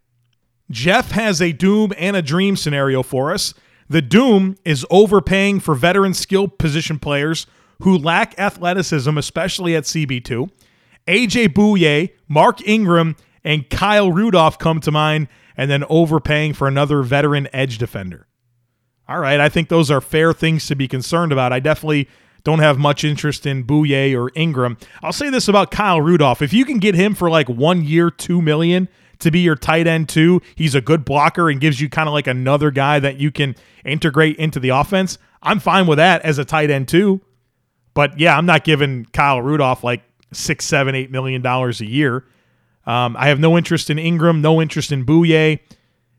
Jeff 0.71 1.11
has 1.11 1.41
a 1.41 1.51
doom 1.51 1.93
and 1.97 2.15
a 2.15 2.21
dream 2.21 2.55
scenario 2.55 3.03
for 3.03 3.33
us. 3.33 3.53
The 3.89 4.01
doom 4.01 4.57
is 4.63 4.85
overpaying 4.89 5.59
for 5.59 5.75
veteran 5.75 6.13
skill 6.13 6.47
position 6.47 6.97
players 6.97 7.45
who 7.81 7.97
lack 7.97 8.39
athleticism, 8.39 9.17
especially 9.17 9.75
at 9.75 9.83
CB2. 9.83 10.49
AJ 11.07 11.49
Bouye, 11.49 12.11
Mark 12.27 12.65
Ingram, 12.67 13.15
and 13.43 13.69
Kyle 13.69 14.11
Rudolph 14.11 14.59
come 14.59 14.79
to 14.81 14.91
mind, 14.91 15.27
and 15.57 15.69
then 15.69 15.83
overpaying 15.89 16.53
for 16.53 16.67
another 16.67 17.01
veteran 17.01 17.47
edge 17.53 17.77
defender. 17.77 18.27
All 19.09 19.19
right, 19.19 19.39
I 19.39 19.49
think 19.49 19.67
those 19.67 19.91
are 19.91 19.99
fair 19.99 20.31
things 20.31 20.67
to 20.67 20.75
be 20.75 20.87
concerned 20.87 21.31
about. 21.31 21.51
I 21.51 21.59
definitely 21.59 22.07
don't 22.43 22.59
have 22.59 22.77
much 22.77 23.03
interest 23.03 23.45
in 23.45 23.63
Bouye 23.63 24.17
or 24.17 24.31
Ingram. 24.35 24.77
I'll 25.03 25.11
say 25.11 25.29
this 25.29 25.47
about 25.47 25.69
Kyle 25.69 26.01
Rudolph. 26.01 26.41
If 26.41 26.53
you 26.53 26.65
can 26.65 26.79
get 26.79 26.95
him 26.95 27.13
for 27.13 27.29
like 27.29 27.49
one 27.49 27.83
year, 27.83 28.09
two 28.09 28.41
million, 28.41 28.87
to 29.21 29.31
be 29.31 29.39
your 29.39 29.55
tight 29.55 29.87
end 29.87 30.09
too. 30.09 30.41
He's 30.55 30.75
a 30.75 30.81
good 30.81 31.05
blocker 31.05 31.49
and 31.49 31.59
gives 31.59 31.79
you 31.79 31.89
kind 31.89 32.07
of 32.07 32.13
like 32.13 32.27
another 32.27 32.71
guy 32.71 32.99
that 32.99 33.17
you 33.17 33.31
can 33.31 33.55
integrate 33.85 34.37
into 34.37 34.59
the 34.59 34.69
offense. 34.69 35.17
I'm 35.41 35.59
fine 35.59 35.87
with 35.87 35.97
that 35.97 36.21
as 36.23 36.37
a 36.37 36.45
tight 36.45 36.69
end 36.69 36.87
too. 36.87 37.21
But 37.93 38.19
yeah, 38.19 38.37
I'm 38.37 38.45
not 38.45 38.63
giving 38.63 39.05
Kyle 39.05 39.41
Rudolph 39.41 39.83
like 39.83 40.03
six, 40.31 40.65
seven, 40.65 40.95
eight 40.95 41.11
million 41.11 41.41
dollars 41.41 41.81
a 41.81 41.85
year. 41.85 42.25
Um, 42.85 43.15
I 43.17 43.27
have 43.27 43.39
no 43.39 43.57
interest 43.57 43.89
in 43.89 43.99
Ingram, 43.99 44.41
no 44.41 44.61
interest 44.61 44.91
in 44.91 45.05
Bouye, 45.05 45.59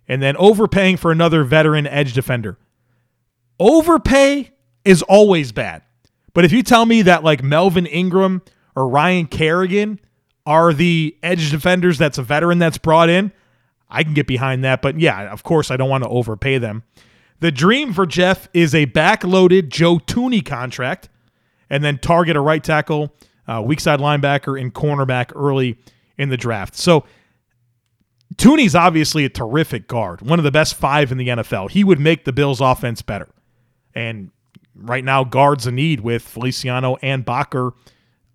and 0.07 0.23
then 0.23 0.37
overpaying 0.37 0.97
for 0.97 1.11
another 1.11 1.45
veteran 1.45 1.87
edge 1.87 2.13
defender. 2.13 2.57
Overpay 3.59 4.51
is 4.85 5.03
always 5.03 5.53
bad. 5.53 5.83
But 6.35 6.45
if 6.45 6.53
you 6.53 6.63
tell 6.63 6.87
me 6.87 7.03
that 7.03 7.25
like 7.25 7.43
Melvin 7.43 7.87
Ingram 7.87 8.43
or 8.75 8.89
Ryan 8.89 9.27
Kerrigan 9.27 10.01
are 10.47 10.73
the 10.73 11.17
edge 11.23 11.51
defenders 11.51 11.99
that's 11.99 12.19
a 12.19 12.23
veteran 12.23 12.59
that's 12.59 12.79
brought 12.79 13.09
in, 13.09 13.33
I 13.89 14.03
can 14.03 14.15
get 14.15 14.27
behind 14.27 14.65
that. 14.65 14.83
But 14.83 14.99
yeah, 14.99 15.33
of 15.33 15.43
course, 15.43 15.71
I 15.71 15.77
don't 15.77 15.91
want 15.91 16.05
to 16.05 16.11
overpay 16.11 16.59
them. 16.59 16.83
The 17.41 17.53
dream 17.53 17.93
for 17.93 18.07
Jeff 18.07 18.49
is 18.55 18.75
a 18.75 18.87
backloaded 18.87 19.69
Joe 19.69 19.99
Thuney 19.99 20.45
contract 20.45 21.09
and 21.69 21.83
then 21.83 21.99
target 21.99 22.37
a 22.37 22.41
right 22.41 22.63
tackle, 22.63 23.15
uh, 23.49 23.63
weak 23.65 23.81
side 23.81 23.99
linebacker, 23.99 24.61
and 24.61 24.73
cornerback 24.73 25.33
early 25.35 25.79
in 26.19 26.29
the 26.29 26.37
draft. 26.37 26.77
So 26.77 27.05
Thuney's 28.37 28.75
obviously 28.75 29.25
a 29.25 29.29
terrific 29.29 29.89
guard, 29.89 30.23
one 30.23 30.39
of 30.39 30.45
the 30.45 30.51
best 30.51 30.75
five 30.75 31.13
in 31.13 31.19
the 31.19 31.29
NFL. 31.29 31.71
He 31.71 31.85
would 31.85 32.01
make 32.01 32.25
the 32.25 32.33
Bills' 32.33 32.61
offense 32.61 33.03
better. 33.03 33.29
And 33.95 34.31
right 34.75 35.05
now, 35.05 35.25
guards 35.25 35.67
a 35.67 35.73
need 35.73 36.01
with 36.01 36.23
Feliciano 36.23 36.97
and 37.03 37.27
Bakker 37.27 37.73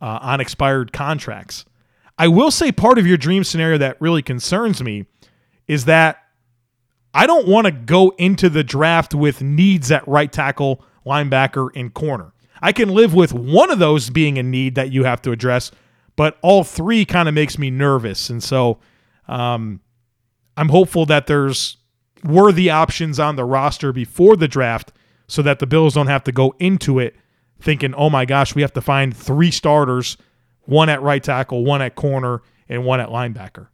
uh, 0.02 0.20
on 0.22 0.42
expired 0.42 0.94
contracts. 0.94 1.66
I 2.18 2.28
will 2.28 2.52
say 2.52 2.72
part 2.72 2.98
of 2.98 3.06
your 3.06 3.18
dream 3.18 3.44
scenario 3.44 3.78
that 3.78 4.02
really 4.02 4.22
concerns 4.22 4.82
me 4.82 5.06
is 5.68 5.86
that 5.86 6.24
I 7.14 7.28
don't 7.28 7.48
want 7.48 7.66
to 7.66 7.72
go 7.72 8.14
into 8.18 8.50
the 8.50 8.64
draft 8.64 9.14
with 9.14 9.42
needs 9.42 9.92
at 9.92 10.08
right 10.08 10.32
tackle, 10.32 10.84
linebacker, 11.06 11.70
and 11.76 11.94
corner. 11.94 12.34
I 12.62 12.72
can 12.72 12.90
live 12.90 13.14
with 13.14 13.34
one 13.34 13.72
of 13.72 13.80
those 13.80 14.10
being 14.10 14.38
a 14.38 14.44
need 14.44 14.76
that 14.76 14.92
you 14.92 15.04
have 15.04 15.22
to 15.24 15.32
address, 15.32 15.72
but 16.16 16.38
all 16.42 16.64
three 16.64 17.06
kind 17.06 17.28
of 17.28 17.36
makes 17.36 17.58
me 17.58 17.70
nervous. 17.70 18.30
And 18.30 18.44
so 18.44 18.80
um, 19.28 19.82
I'm 20.56 20.70
hopeful 20.70 21.06
that 21.08 21.28
there's 21.28 21.78
worthy 22.24 22.70
options 22.70 23.20
on 23.20 23.36
the 23.36 23.46
roster 23.46 23.94
before 23.94 24.36
the 24.36 24.48
draft 24.48 24.92
so 25.28 25.42
that 25.44 25.60
the 25.60 25.68
Bills 25.68 25.94
don't 25.94 26.08
have 26.08 26.24
to 26.24 26.32
go 26.32 26.56
into 26.60 27.00
it 27.00 27.16
thinking, 27.60 27.94
oh 27.96 28.10
my 28.10 28.26
gosh, 28.26 28.56
we 28.56 28.62
have 28.62 28.74
to 28.74 28.82
find 28.82 29.16
three 29.16 29.52
starters 29.52 30.18
one 30.68 30.90
at 30.90 31.02
right 31.02 31.24
tackle, 31.24 31.66
one 31.66 31.82
at 31.82 31.96
corner, 31.96 32.42
and 32.70 32.86
one 32.86 33.00
at 33.00 33.10
linebacker. 33.10 33.68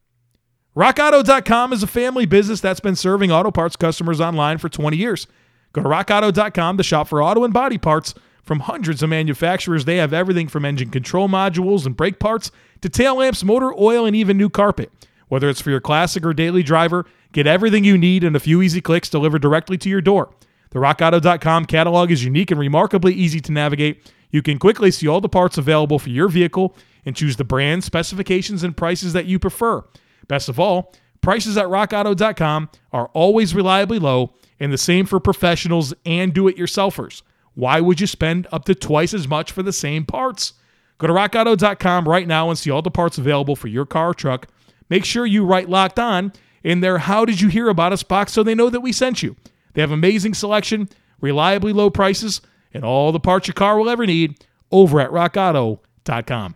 RockAuto.com 0.75 1.73
is 1.73 1.83
a 1.83 1.87
family 1.87 2.25
business 2.25 2.61
that's 2.61 2.79
been 2.79 2.95
serving 2.95 3.31
auto 3.31 3.51
parts 3.51 3.75
customers 3.75 4.21
online 4.21 4.57
for 4.57 4.69
20 4.69 4.95
years. 4.95 5.27
Go 5.73 5.83
to 5.83 5.89
RockAuto.com 5.89 6.77
to 6.77 6.83
shop 6.83 7.07
for 7.07 7.21
auto 7.21 7.43
and 7.43 7.53
body 7.53 7.77
parts 7.77 8.13
from 8.43 8.61
hundreds 8.61 9.03
of 9.03 9.09
manufacturers. 9.09 9.85
They 9.85 9.97
have 9.97 10.13
everything 10.13 10.47
from 10.47 10.65
engine 10.65 10.89
control 10.89 11.27
modules 11.27 11.85
and 11.85 11.95
brake 11.97 12.19
parts 12.19 12.51
to 12.81 12.89
tail 12.89 13.17
lamps, 13.17 13.43
motor 13.43 13.73
oil, 13.73 14.05
and 14.05 14.15
even 14.15 14.37
new 14.37 14.49
carpet. 14.49 14.91
Whether 15.27 15.49
it's 15.49 15.61
for 15.61 15.71
your 15.71 15.81
classic 15.81 16.25
or 16.25 16.33
daily 16.33 16.61
driver, 16.61 17.05
get 17.31 17.47
everything 17.47 17.83
you 17.83 17.97
need 17.97 18.23
in 18.23 18.35
a 18.35 18.39
few 18.39 18.61
easy 18.61 18.81
clicks 18.81 19.09
delivered 19.09 19.41
directly 19.41 19.77
to 19.79 19.89
your 19.89 20.01
door. 20.01 20.29
The 20.71 20.79
RockAuto.com 20.79 21.65
catalog 21.65 22.11
is 22.11 22.23
unique 22.23 22.51
and 22.51 22.59
remarkably 22.59 23.13
easy 23.13 23.39
to 23.41 23.51
navigate. 23.51 24.11
You 24.33 24.41
can 24.41 24.57
quickly 24.57 24.91
see 24.91 25.07
all 25.07 25.21
the 25.21 25.29
parts 25.29 25.57
available 25.57 25.99
for 25.99 26.09
your 26.09 26.27
vehicle 26.27 26.75
and 27.05 27.15
choose 27.15 27.37
the 27.37 27.43
brand, 27.43 27.83
specifications, 27.83 28.63
and 28.63 28.75
prices 28.75 29.13
that 29.13 29.27
you 29.27 29.37
prefer. 29.37 29.83
Best 30.27 30.49
of 30.49 30.59
all, 30.59 30.91
prices 31.21 31.55
at 31.55 31.67
rockauto.com 31.67 32.69
are 32.91 33.07
always 33.13 33.53
reliably 33.53 33.99
low 33.99 34.33
and 34.59 34.73
the 34.73 34.77
same 34.77 35.05
for 35.05 35.19
professionals 35.19 35.93
and 36.03 36.33
do 36.33 36.47
it 36.47 36.57
yourselfers. 36.57 37.21
Why 37.53 37.79
would 37.79 38.01
you 38.01 38.07
spend 38.07 38.47
up 38.51 38.65
to 38.65 38.73
twice 38.73 39.13
as 39.13 39.27
much 39.27 39.51
for 39.51 39.61
the 39.61 39.71
same 39.71 40.03
parts? 40.03 40.53
Go 40.97 41.05
to 41.05 41.13
rockauto.com 41.13 42.09
right 42.09 42.27
now 42.27 42.49
and 42.49 42.57
see 42.57 42.71
all 42.71 42.81
the 42.81 42.89
parts 42.89 43.19
available 43.19 43.55
for 43.55 43.67
your 43.67 43.85
car 43.85 44.09
or 44.09 44.13
truck. 44.15 44.47
Make 44.89 45.05
sure 45.05 45.27
you 45.27 45.45
write 45.45 45.69
locked 45.69 45.99
on 45.99 46.33
in 46.63 46.79
their 46.79 46.97
How 46.97 47.23
Did 47.23 47.39
You 47.39 47.49
Hear 47.49 47.69
About 47.69 47.93
Us 47.93 48.01
box 48.01 48.33
so 48.33 48.41
they 48.41 48.55
know 48.55 48.71
that 48.71 48.81
we 48.81 48.91
sent 48.91 49.21
you. 49.21 49.35
They 49.73 49.81
have 49.81 49.91
amazing 49.91 50.33
selection, 50.33 50.89
reliably 51.21 51.73
low 51.73 51.91
prices, 51.91 52.41
and 52.73 52.83
all 52.83 53.11
the 53.11 53.19
parts 53.19 53.47
your 53.47 53.53
car 53.53 53.77
will 53.77 53.89
ever 53.89 54.05
need 54.05 54.43
over 54.71 54.99
at 54.99 55.11
rockauto.com. 55.11 56.55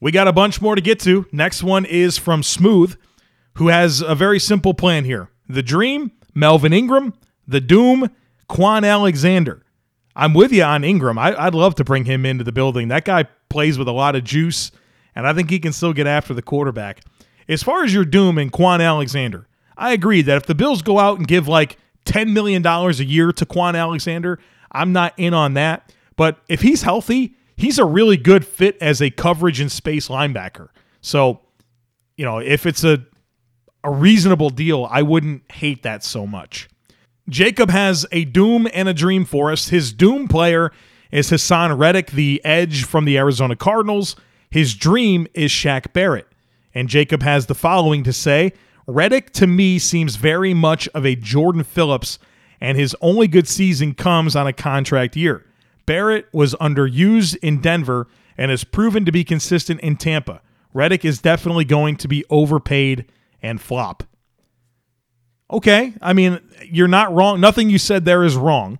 We 0.00 0.10
got 0.10 0.28
a 0.28 0.32
bunch 0.32 0.60
more 0.60 0.74
to 0.74 0.80
get 0.80 0.98
to. 1.00 1.26
Next 1.30 1.62
one 1.62 1.84
is 1.84 2.18
from 2.18 2.42
Smooth, 2.42 2.96
who 3.54 3.68
has 3.68 4.00
a 4.00 4.14
very 4.14 4.40
simple 4.40 4.74
plan 4.74 5.04
here. 5.04 5.30
The 5.48 5.62
Dream, 5.62 6.12
Melvin 6.34 6.72
Ingram. 6.72 7.14
The 7.46 7.60
Doom, 7.60 8.10
Kwon 8.48 8.88
Alexander. 8.88 9.64
I'm 10.14 10.34
with 10.34 10.52
you 10.52 10.62
on 10.62 10.84
Ingram. 10.84 11.18
I, 11.18 11.44
would 11.44 11.54
love 11.54 11.74
to 11.76 11.84
bring 11.84 12.04
him 12.04 12.26
into 12.26 12.44
the 12.44 12.52
building. 12.52 12.88
That 12.88 13.04
guy 13.04 13.24
plays 13.48 13.78
with 13.78 13.88
a 13.88 13.92
lot 13.92 14.14
of 14.14 14.24
juice, 14.24 14.70
and 15.14 15.26
I 15.26 15.32
think 15.32 15.50
he 15.50 15.58
can 15.58 15.72
still 15.72 15.92
get 15.92 16.06
after 16.06 16.34
the 16.34 16.42
quarterback. 16.42 17.02
As 17.48 17.62
far 17.62 17.84
as 17.84 17.94
your 17.94 18.04
Doom 18.04 18.38
and 18.38 18.52
Kwon 18.52 18.80
Alexander, 18.80 19.48
I 19.76 19.92
agree 19.92 20.22
that 20.22 20.36
if 20.36 20.46
the 20.46 20.54
Bills 20.54 20.82
go 20.82 20.98
out 20.98 21.18
and 21.18 21.26
give 21.26 21.48
like 21.48 21.78
$10 22.06 22.32
million 22.32 22.64
a 22.66 22.90
year 22.90 23.32
to 23.32 23.46
Kwon 23.46 23.76
Alexander, 23.76 24.38
I'm 24.72 24.92
not 24.92 25.14
in 25.16 25.34
on 25.34 25.54
that. 25.54 25.92
But 26.16 26.38
if 26.48 26.62
he's 26.62 26.82
healthy, 26.82 27.36
he's 27.56 27.78
a 27.78 27.84
really 27.84 28.16
good 28.16 28.44
fit 28.46 28.76
as 28.80 29.00
a 29.00 29.10
coverage 29.10 29.60
and 29.60 29.70
space 29.70 30.08
linebacker. 30.08 30.68
So, 31.00 31.40
you 32.16 32.24
know, 32.24 32.38
if 32.38 32.66
it's 32.66 32.84
a 32.84 33.04
a 33.84 33.90
reasonable 33.90 34.50
deal, 34.50 34.86
I 34.90 35.02
wouldn't 35.02 35.50
hate 35.50 35.82
that 35.82 36.04
so 36.04 36.26
much. 36.26 36.68
Jacob 37.28 37.70
has 37.70 38.06
a 38.12 38.24
doom 38.24 38.68
and 38.72 38.88
a 38.88 38.94
dream 38.94 39.24
for 39.24 39.52
us. 39.52 39.68
His 39.68 39.92
doom 39.92 40.28
player 40.28 40.72
is 41.10 41.30
Haason 41.30 41.78
Reddick, 41.78 42.10
the 42.12 42.40
edge 42.44 42.84
from 42.84 43.04
the 43.04 43.18
Arizona 43.18 43.56
Cardinals. 43.56 44.16
His 44.50 44.74
dream 44.74 45.26
is 45.34 45.50
Shaq 45.50 45.92
Barrett. 45.92 46.26
And 46.74 46.88
Jacob 46.88 47.22
has 47.22 47.46
the 47.46 47.54
following 47.54 48.02
to 48.04 48.12
say 48.12 48.52
Reddick 48.86 49.30
to 49.32 49.46
me 49.46 49.78
seems 49.78 50.16
very 50.16 50.54
much 50.54 50.88
of 50.88 51.06
a 51.06 51.14
Jordan 51.14 51.64
Phillips 51.64 52.18
and 52.62 52.78
his 52.78 52.94
only 53.00 53.26
good 53.26 53.48
season 53.48 53.92
comes 53.92 54.36
on 54.36 54.46
a 54.46 54.52
contract 54.52 55.16
year. 55.16 55.44
Barrett 55.84 56.28
was 56.32 56.54
underused 56.54 57.36
in 57.42 57.60
Denver 57.60 58.06
and 58.38 58.52
has 58.52 58.62
proven 58.62 59.04
to 59.04 59.10
be 59.10 59.24
consistent 59.24 59.80
in 59.80 59.96
Tampa. 59.96 60.40
Reddick 60.72 61.04
is 61.04 61.20
definitely 61.20 61.64
going 61.64 61.96
to 61.96 62.06
be 62.06 62.24
overpaid 62.30 63.10
and 63.42 63.60
flop. 63.60 64.04
Okay, 65.50 65.92
I 66.00 66.12
mean, 66.12 66.38
you're 66.64 66.86
not 66.86 67.12
wrong. 67.12 67.40
Nothing 67.40 67.68
you 67.68 67.78
said 67.78 68.04
there 68.04 68.22
is 68.22 68.36
wrong. 68.36 68.78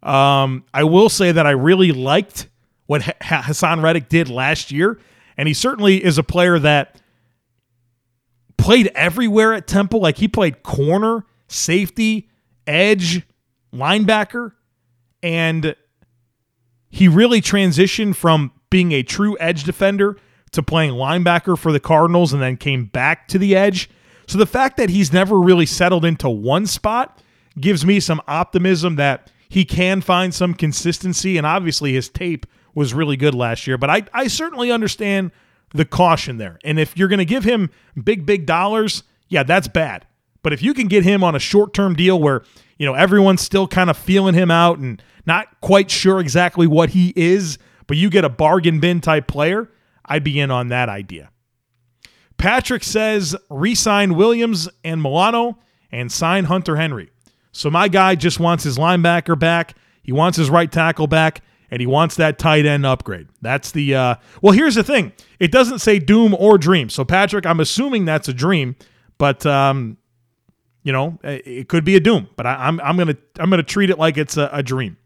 Um, 0.00 0.64
I 0.72 0.84
will 0.84 1.08
say 1.08 1.32
that 1.32 1.44
I 1.44 1.50
really 1.50 1.90
liked 1.90 2.48
what 2.86 3.02
Haason 3.02 3.82
Reddick 3.82 4.08
did 4.08 4.28
last 4.28 4.70
year. 4.70 5.00
And 5.36 5.48
he 5.48 5.54
certainly 5.54 6.02
is 6.02 6.18
a 6.18 6.22
player 6.22 6.60
that 6.60 7.00
played 8.58 8.92
everywhere 8.94 9.54
at 9.54 9.66
Temple. 9.66 10.00
Like 10.00 10.18
he 10.18 10.28
played 10.28 10.62
corner, 10.62 11.26
safety, 11.48 12.28
edge, 12.66 13.22
linebacker. 13.72 14.52
And 15.22 15.74
he 16.88 17.08
really 17.08 17.40
transitioned 17.40 18.16
from 18.16 18.52
being 18.70 18.92
a 18.92 19.02
true 19.02 19.36
edge 19.40 19.64
defender 19.64 20.16
to 20.52 20.62
playing 20.62 20.92
linebacker 20.92 21.58
for 21.58 21.72
the 21.72 21.80
Cardinals 21.80 22.32
and 22.32 22.40
then 22.40 22.56
came 22.56 22.84
back 22.86 23.28
to 23.28 23.38
the 23.38 23.56
edge. 23.56 23.90
So 24.26 24.38
the 24.38 24.46
fact 24.46 24.76
that 24.76 24.90
he's 24.90 25.12
never 25.12 25.40
really 25.40 25.66
settled 25.66 26.04
into 26.04 26.28
one 26.28 26.66
spot 26.66 27.20
gives 27.58 27.84
me 27.84 28.00
some 28.00 28.20
optimism 28.26 28.96
that 28.96 29.30
he 29.48 29.64
can 29.64 30.00
find 30.00 30.34
some 30.34 30.54
consistency. 30.54 31.36
And 31.36 31.46
obviously, 31.46 31.92
his 31.92 32.08
tape 32.08 32.46
was 32.74 32.94
really 32.94 33.16
good 33.16 33.34
last 33.34 33.66
year. 33.66 33.78
But 33.78 33.90
I, 33.90 34.02
I 34.12 34.26
certainly 34.26 34.70
understand 34.70 35.30
the 35.72 35.84
caution 35.84 36.38
there. 36.38 36.58
And 36.64 36.78
if 36.78 36.96
you're 36.96 37.08
going 37.08 37.18
to 37.18 37.24
give 37.24 37.44
him 37.44 37.70
big, 38.02 38.24
big 38.24 38.46
dollars, 38.46 39.02
yeah, 39.28 39.42
that's 39.42 39.68
bad. 39.68 40.06
But 40.44 40.52
if 40.52 40.62
you 40.62 40.74
can 40.74 40.86
get 40.86 41.02
him 41.02 41.24
on 41.24 41.34
a 41.34 41.40
short 41.40 41.74
term 41.74 41.96
deal 41.96 42.20
where, 42.20 42.44
you 42.78 42.86
know, 42.86 42.94
everyone's 42.94 43.40
still 43.40 43.66
kind 43.66 43.90
of 43.90 43.96
feeling 43.96 44.34
him 44.34 44.50
out 44.50 44.78
and 44.78 45.02
not 45.26 45.60
quite 45.62 45.90
sure 45.90 46.20
exactly 46.20 46.66
what 46.66 46.90
he 46.90 47.14
is, 47.16 47.58
but 47.86 47.96
you 47.96 48.10
get 48.10 48.24
a 48.24 48.28
bargain 48.28 48.78
bin 48.78 49.00
type 49.00 49.26
player, 49.26 49.70
I'd 50.04 50.22
be 50.22 50.38
in 50.38 50.50
on 50.50 50.68
that 50.68 50.90
idea. 50.90 51.30
Patrick 52.36 52.84
says 52.84 53.34
resign 53.48 54.16
Williams 54.16 54.68
and 54.84 55.02
Milano 55.02 55.58
and 55.90 56.12
sign 56.12 56.44
Hunter 56.44 56.76
Henry. 56.76 57.10
So 57.52 57.70
my 57.70 57.88
guy 57.88 58.14
just 58.14 58.38
wants 58.38 58.64
his 58.64 58.76
linebacker 58.76 59.38
back. 59.38 59.74
He 60.02 60.12
wants 60.12 60.36
his 60.36 60.50
right 60.50 60.70
tackle 60.70 61.06
back, 61.06 61.40
and 61.70 61.80
he 61.80 61.86
wants 61.86 62.16
that 62.16 62.38
tight 62.38 62.66
end 62.66 62.84
upgrade. 62.84 63.28
That's 63.40 63.70
the 63.70 63.94
uh, 63.94 64.14
well. 64.42 64.52
Here's 64.52 64.74
the 64.74 64.84
thing: 64.84 65.12
it 65.38 65.50
doesn't 65.52 65.78
say 65.78 65.98
doom 65.98 66.34
or 66.34 66.58
dream. 66.58 66.90
So 66.90 67.04
Patrick, 67.04 67.46
I'm 67.46 67.60
assuming 67.60 68.04
that's 68.04 68.28
a 68.28 68.34
dream, 68.34 68.76
but 69.16 69.46
um, 69.46 69.96
you 70.84 70.92
know, 70.92 71.18
uh, 71.24 71.38
it 71.44 71.68
could 71.68 71.84
be 71.84 71.96
a 71.96 72.00
doom. 72.00 72.28
But 72.36 72.46
I, 72.46 72.68
am 72.68 72.80
I'm, 72.80 72.86
I'm 72.86 72.96
gonna 72.96 73.16
I'm 73.40 73.50
gonna 73.50 73.64
treat 73.64 73.90
it 73.90 73.98
like 73.98 74.16
it's 74.16 74.36
a, 74.36 74.48
a 74.52 74.62
dream. 74.62 74.96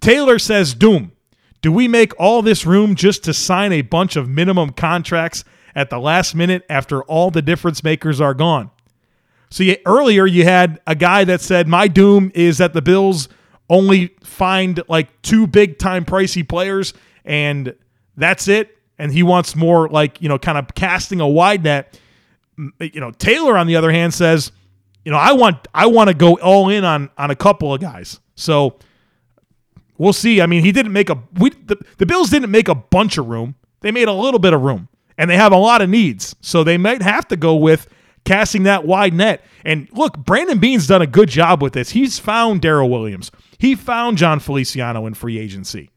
Taylor 0.00 0.38
says 0.38 0.74
doom. 0.74 1.10
Do 1.62 1.72
we 1.72 1.88
make 1.88 2.12
all 2.20 2.42
this 2.42 2.64
room 2.64 2.94
just 2.94 3.24
to 3.24 3.34
sign 3.34 3.72
a 3.72 3.82
bunch 3.82 4.14
of 4.14 4.28
minimum 4.28 4.70
contracts 4.70 5.42
at 5.74 5.90
the 5.90 5.98
last 5.98 6.34
minute 6.34 6.64
after 6.70 7.02
all 7.04 7.30
the 7.32 7.42
difference 7.42 7.82
makers 7.82 8.20
are 8.20 8.34
gone? 8.34 8.70
So 9.50 9.64
you, 9.64 9.76
earlier 9.84 10.26
you 10.26 10.44
had 10.44 10.80
a 10.86 10.94
guy 10.94 11.24
that 11.24 11.40
said 11.40 11.66
my 11.66 11.88
doom 11.88 12.30
is 12.34 12.58
that 12.58 12.74
the 12.74 12.82
Bills 12.82 13.28
only 13.68 14.14
find 14.22 14.80
like 14.86 15.22
two 15.22 15.46
big 15.46 15.78
time 15.78 16.04
pricey 16.04 16.46
players 16.46 16.94
and 17.24 17.74
that's 18.16 18.48
it 18.48 18.76
and 18.98 19.10
he 19.12 19.22
wants 19.22 19.56
more 19.56 19.88
like, 19.88 20.20
you 20.20 20.28
know, 20.28 20.38
kind 20.38 20.58
of 20.58 20.74
casting 20.74 21.20
a 21.20 21.28
wide 21.28 21.64
net. 21.64 21.98
You 22.78 23.00
know, 23.00 23.10
Taylor 23.12 23.56
on 23.58 23.66
the 23.66 23.76
other 23.76 23.90
hand 23.90 24.14
says, 24.14 24.52
you 25.06 25.12
know, 25.12 25.18
I 25.18 25.32
want 25.34 25.68
I 25.72 25.86
want 25.86 26.08
to 26.08 26.14
go 26.14 26.34
all 26.38 26.68
in 26.68 26.84
on 26.84 27.10
on 27.16 27.30
a 27.30 27.36
couple 27.36 27.72
of 27.72 27.80
guys. 27.80 28.18
So 28.34 28.76
we'll 29.98 30.12
see. 30.12 30.40
I 30.40 30.46
mean, 30.46 30.64
he 30.64 30.72
didn't 30.72 30.92
make 30.92 31.08
a 31.08 31.22
we 31.38 31.50
the, 31.50 31.78
the 31.98 32.06
Bills 32.06 32.28
didn't 32.28 32.50
make 32.50 32.66
a 32.66 32.74
bunch 32.74 33.16
of 33.16 33.28
room. 33.28 33.54
They 33.82 33.92
made 33.92 34.08
a 34.08 34.12
little 34.12 34.40
bit 34.40 34.52
of 34.52 34.62
room. 34.62 34.88
And 35.16 35.30
they 35.30 35.36
have 35.36 35.52
a 35.52 35.56
lot 35.56 35.80
of 35.80 35.88
needs. 35.88 36.34
So 36.40 36.64
they 36.64 36.76
might 36.76 37.02
have 37.02 37.28
to 37.28 37.36
go 37.36 37.54
with 37.54 37.88
casting 38.24 38.64
that 38.64 38.84
wide 38.84 39.14
net. 39.14 39.44
And 39.64 39.88
look, 39.92 40.18
Brandon 40.18 40.58
Beane's 40.58 40.88
done 40.88 41.02
a 41.02 41.06
good 41.06 41.28
job 41.28 41.62
with 41.62 41.72
this. 41.72 41.90
He's 41.90 42.18
found 42.18 42.60
Daryl 42.60 42.90
Williams. 42.90 43.30
He 43.58 43.76
found 43.76 44.18
Jon 44.18 44.40
Feliciano 44.40 45.06
in 45.06 45.14
free 45.14 45.38
agency. 45.38 45.90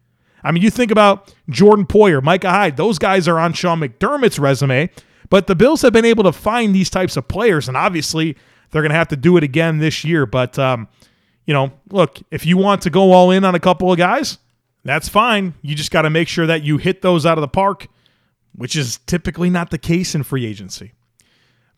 I 0.44 0.52
mean, 0.52 0.62
you 0.62 0.70
think 0.70 0.92
about 0.92 1.34
Jordan 1.50 1.88
Poyer, 1.88 2.22
Micah 2.22 2.52
Hyde, 2.52 2.78
those 2.78 3.00
guys 3.00 3.28
are 3.28 3.40
on 3.40 3.54
Sean 3.54 3.80
McDermott's 3.80 4.38
resume, 4.38 4.90
but 5.32 5.48
the 5.48 5.56
Bills 5.56 5.82
have 5.82 5.92
been 5.92 6.06
able 6.06 6.24
to 6.24 6.32
find 6.32 6.74
these 6.74 6.92
types 6.92 7.18
of 7.18 7.28
players, 7.28 7.68
and 7.68 7.76
obviously 7.76 8.38
they're 8.72 8.82
going 8.82 8.92
to 8.92 8.98
have 8.98 9.08
to 9.10 9.18
do 9.18 9.38
it 9.38 9.44
again 9.44 9.80
this 9.80 10.04
year. 10.04 10.26
But, 10.26 10.58
um, 10.60 10.88
you 11.46 11.54
know, 11.54 11.72
look, 11.90 12.20
if 12.32 12.46
you 12.46 12.58
want 12.58 12.82
to 12.84 12.90
go 12.90 13.12
all 13.12 13.32
in 13.32 13.44
on 13.44 13.56
a 13.56 13.60
couple 13.60 13.92
of 13.92 13.98
guys, 13.98 14.38
that's 14.84 15.10
fine. 15.10 15.54
You 15.62 15.76
just 15.76 15.92
got 15.92 16.04
to 16.04 16.10
make 16.10 16.28
sure 16.28 16.48
that 16.48 16.64
you 16.64 16.78
hit 16.78 17.02
those 17.02 17.26
out 17.26 17.38
of 17.38 17.42
the 17.42 17.48
park, 17.48 17.88
which 18.56 18.76
is 18.76 19.00
typically 19.06 19.50
not 19.50 19.72
the 19.72 19.78
case 19.78 20.16
in 20.16 20.24
free 20.24 20.46
agency. 20.46 20.94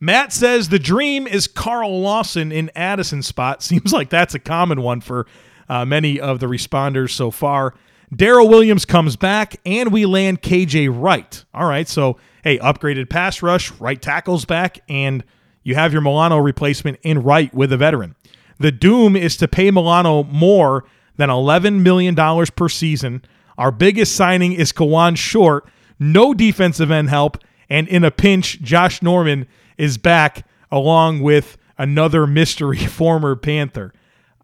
Matt 0.00 0.32
says 0.32 0.68
the 0.68 0.80
dream 0.80 1.28
is 1.28 1.46
Carl 1.46 2.00
Lawson 2.00 2.50
in 2.50 2.70
Addison 2.74 3.22
spot. 3.22 3.62
Seems 3.62 3.92
like 3.92 4.10
that's 4.10 4.34
a 4.34 4.38
common 4.38 4.82
one 4.82 5.00
for 5.00 5.26
uh, 5.68 5.84
many 5.84 6.20
of 6.20 6.40
the 6.40 6.46
responders 6.46 7.10
so 7.10 7.30
far. 7.30 7.74
Daryl 8.12 8.48
Williams 8.48 8.84
comes 8.84 9.16
back, 9.16 9.56
and 9.64 9.90
we 9.90 10.04
land 10.04 10.42
KJ 10.42 10.90
Wright. 10.92 11.44
All 11.54 11.66
right, 11.66 11.88
so 11.88 12.18
hey, 12.44 12.58
upgraded 12.58 13.08
pass 13.08 13.40
rush, 13.40 13.70
right 13.80 14.00
tackles 14.00 14.44
back, 14.44 14.80
and 14.88 15.24
you 15.62 15.74
have 15.74 15.92
your 15.92 16.02
Milano 16.02 16.38
replacement 16.38 16.98
in 17.02 17.22
right 17.22 17.52
with 17.54 17.72
a 17.72 17.76
veteran. 17.76 18.14
The 18.58 18.72
doom 18.72 19.16
is 19.16 19.36
to 19.38 19.48
pay 19.48 19.70
Milano 19.70 20.24
more 20.24 20.84
than 21.16 21.28
$11 21.28 21.82
million 21.82 22.14
per 22.46 22.68
season. 22.68 23.22
Our 23.58 23.70
biggest 23.70 24.14
signing 24.14 24.52
is 24.52 24.72
Kawann 24.72 25.16
Short, 25.16 25.68
no 25.98 26.34
defensive 26.34 26.90
end 26.90 27.10
help, 27.10 27.38
and 27.68 27.88
in 27.88 28.04
a 28.04 28.10
pinch, 28.10 28.60
Josh 28.60 29.02
Norman 29.02 29.46
is 29.78 29.98
back 29.98 30.46
along 30.70 31.20
with 31.20 31.58
another 31.78 32.26
mystery 32.26 32.78
former 32.86 33.36
Panther. 33.36 33.92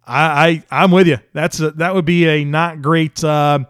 I, 0.07 0.65
I 0.71 0.85
am 0.85 0.91
with 0.91 1.07
you. 1.07 1.19
That's 1.35 1.61
a, 1.61 1.71
that 1.73 1.95
would 1.95 2.07
be 2.07 2.27
a 2.27 2.45
not 2.45 2.81
great 2.81 3.23
uh, 3.23 3.61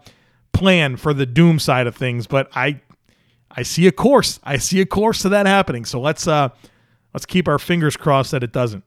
plan 0.53 0.95
for 0.95 1.13
the 1.13 1.25
doom 1.25 1.59
side 1.59 1.85
of 1.85 1.95
things, 1.95 2.27
but 2.27 2.49
I 2.55 2.79
I 3.51 3.63
see 3.63 3.87
a 3.87 3.91
course. 3.91 4.39
I 4.43 4.57
see 4.57 4.79
a 4.79 4.85
course 4.85 5.23
to 5.23 5.29
that 5.29 5.47
happening. 5.47 5.83
So 5.83 5.99
let's 5.99 6.27
uh 6.27 6.49
let's 7.13 7.25
keep 7.25 7.47
our 7.47 7.59
fingers 7.59 7.97
crossed 7.97 8.31
that 8.31 8.43
it 8.43 8.51
doesn't. 8.51 8.83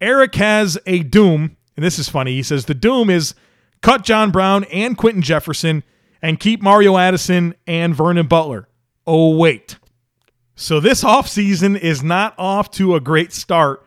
Eric 0.00 0.34
has 0.34 0.78
a 0.86 1.00
doom, 1.00 1.56
and 1.76 1.84
this 1.84 1.98
is 1.98 2.08
funny. 2.08 2.32
He 2.32 2.42
says 2.42 2.66
the 2.66 2.74
doom 2.74 3.10
is 3.10 3.34
cut 3.82 4.04
John 4.04 4.30
Brown 4.30 4.64
and 4.64 4.96
Quinton 4.96 5.22
Jefferson 5.22 5.82
and 6.20 6.40
keep 6.40 6.62
Mario 6.62 6.96
Addison 6.96 7.54
and 7.66 7.94
Vernon 7.94 8.26
Butler. 8.26 8.68
Oh 9.06 9.36
wait. 9.36 9.78
So 10.54 10.80
this 10.80 11.04
offseason 11.04 11.78
is 11.78 12.02
not 12.02 12.34
off 12.38 12.70
to 12.72 12.94
a 12.94 13.00
great 13.00 13.32
start 13.32 13.84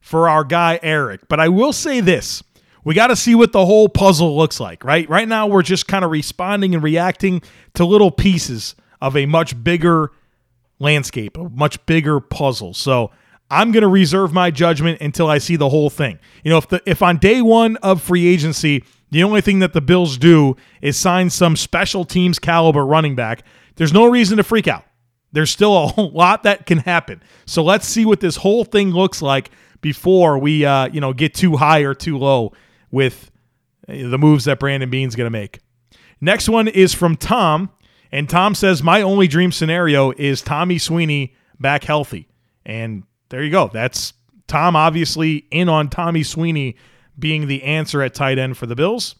for 0.00 0.28
our 0.28 0.44
guy 0.44 0.78
Eric. 0.82 1.28
But 1.28 1.40
I 1.40 1.48
will 1.48 1.72
say 1.72 2.00
this. 2.00 2.42
We 2.84 2.94
got 2.94 3.08
to 3.08 3.16
see 3.16 3.34
what 3.34 3.52
the 3.52 3.64
whole 3.64 3.88
puzzle 3.88 4.36
looks 4.36 4.58
like, 4.58 4.84
right? 4.84 5.08
Right 5.08 5.28
now 5.28 5.46
we're 5.46 5.62
just 5.62 5.86
kind 5.86 6.04
of 6.04 6.10
responding 6.10 6.74
and 6.74 6.82
reacting 6.82 7.42
to 7.74 7.84
little 7.84 8.10
pieces 8.10 8.74
of 9.00 9.16
a 9.16 9.26
much 9.26 9.62
bigger 9.62 10.10
landscape, 10.82 11.36
a 11.36 11.48
much 11.48 11.84
bigger 11.86 12.20
puzzle. 12.20 12.74
So 12.74 13.10
I'm 13.50 13.72
going 13.72 13.82
to 13.82 13.88
reserve 13.88 14.32
my 14.32 14.50
judgment 14.50 15.00
until 15.00 15.28
I 15.28 15.38
see 15.38 15.56
the 15.56 15.68
whole 15.68 15.90
thing. 15.90 16.18
You 16.44 16.50
know, 16.50 16.58
if 16.58 16.68
the 16.68 16.82
if 16.86 17.02
on 17.02 17.18
day 17.18 17.40
1 17.40 17.76
of 17.76 18.02
free 18.02 18.26
agency, 18.26 18.84
the 19.10 19.22
only 19.22 19.40
thing 19.40 19.58
that 19.58 19.72
the 19.72 19.80
Bills 19.80 20.18
do 20.18 20.56
is 20.80 20.96
sign 20.96 21.30
some 21.30 21.56
special 21.56 22.04
teams 22.04 22.38
caliber 22.38 22.84
running 22.84 23.14
back, 23.14 23.44
there's 23.76 23.92
no 23.92 24.06
reason 24.06 24.38
to 24.38 24.42
freak 24.42 24.68
out. 24.68 24.84
There's 25.32 25.50
still 25.50 25.92
a 25.96 26.00
lot 26.00 26.42
that 26.42 26.66
can 26.66 26.78
happen. 26.78 27.22
So 27.46 27.62
let's 27.62 27.86
see 27.86 28.04
what 28.04 28.20
this 28.20 28.36
whole 28.36 28.64
thing 28.64 28.90
looks 28.90 29.22
like 29.22 29.50
before 29.80 30.38
we, 30.38 30.64
uh, 30.64 30.88
you 30.88 31.00
know, 31.00 31.12
get 31.12 31.34
too 31.34 31.56
high 31.56 31.80
or 31.80 31.94
too 31.94 32.16
low 32.16 32.52
with 32.90 33.30
uh, 33.88 34.08
the 34.08 34.18
moves 34.18 34.44
that 34.44 34.58
Brandon 34.58 34.88
Beane's 34.88 35.16
going 35.16 35.26
to 35.26 35.30
make. 35.30 35.60
Next 36.20 36.48
one 36.48 36.68
is 36.68 36.94
from 36.94 37.16
Tom, 37.16 37.70
and 38.12 38.28
Tom 38.28 38.54
says 38.54 38.82
my 38.82 39.02
only 39.02 39.26
dream 39.26 39.50
scenario 39.50 40.12
is 40.12 40.42
Tommy 40.42 40.78
Sweeney 40.78 41.34
back 41.58 41.84
healthy, 41.84 42.28
and 42.64 43.04
there 43.30 43.42
you 43.42 43.50
go. 43.50 43.70
That's 43.72 44.12
Tom 44.46 44.76
obviously 44.76 45.46
in 45.50 45.68
on 45.68 45.88
Tommy 45.88 46.22
Sweeney 46.22 46.76
being 47.18 47.46
the 47.46 47.62
answer 47.62 48.02
at 48.02 48.14
tight 48.14 48.38
end 48.38 48.56
for 48.56 48.66
the 48.66 48.76
Bills. 48.76 49.14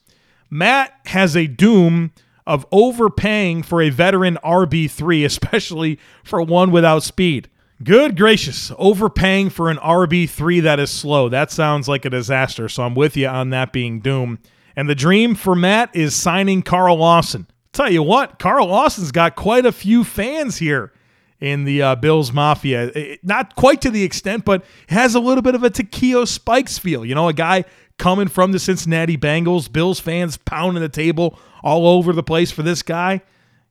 Matt 0.50 0.92
has 1.07 1.35
a 1.35 1.46
doom 1.46 2.12
of 2.46 2.66
overpaying 2.72 3.62
for 3.62 3.81
a 3.81 3.88
veteran 3.88 4.38
RB3, 4.44 5.24
especially 5.24 5.98
for 6.24 6.42
one 6.42 6.70
without 6.70 7.02
speed. 7.02 7.48
Good 7.83 8.16
gracious, 8.16 8.70
overpaying 8.78 9.50
for 9.50 9.68
an 9.68 9.78
RB3 9.78 10.62
that 10.62 10.78
is 10.78 10.90
slow. 10.90 11.28
That 11.28 11.50
sounds 11.50 11.88
like 11.88 12.05
a 12.05 12.11
disaster, 12.11 12.68
so 12.68 12.85
I'm 12.85 12.94
with 12.94 13.16
you 13.16 13.26
on 13.26 13.50
that 13.50 13.72
being 13.72 14.00
doom. 14.00 14.38
And 14.76 14.88
the 14.88 14.94
dream 14.94 15.35
for 15.35 15.57
Matt 15.57 15.94
is 15.94 16.14
signing 16.14 16.62
Carl 16.62 16.98
Lawson. 16.98 17.46
Tell 17.72 17.90
you 17.90 18.02
what, 18.02 18.38
Carl 18.38 18.68
Lawson's 18.68 19.12
got 19.12 19.35
quite 19.35 19.64
a 19.64 19.72
few 19.72 20.04
fans 20.04 20.58
here 20.58 20.92
in 21.40 21.64
the 21.64 21.82
uh, 21.82 21.94
Bills 21.96 22.30
Mafia. 22.30 22.92
It, 22.94 23.24
not 23.24 23.56
quite 23.56 23.80
to 23.82 23.90
the 23.90 24.04
extent, 24.04 24.44
but 24.44 24.64
has 24.88 25.14
a 25.14 25.20
little 25.20 25.42
bit 25.42 25.54
of 25.54 25.64
a 25.64 25.70
Takeo 25.70 26.24
Spikes 26.26 26.78
feel. 26.78 27.04
You 27.04 27.14
know, 27.14 27.28
a 27.28 27.32
guy 27.32 27.64
coming 27.98 28.28
from 28.28 28.52
the 28.52 28.58
Cincinnati 28.58 29.16
Bengals, 29.16 29.72
Bills 29.72 30.00
fans 30.00 30.37
pounding 30.37 30.82
the 30.82 30.88
table 30.88 31.38
all 31.62 31.87
over 31.87 32.12
the 32.12 32.22
place 32.22 32.50
for 32.50 32.62
this 32.62 32.82
guy. 32.82 33.22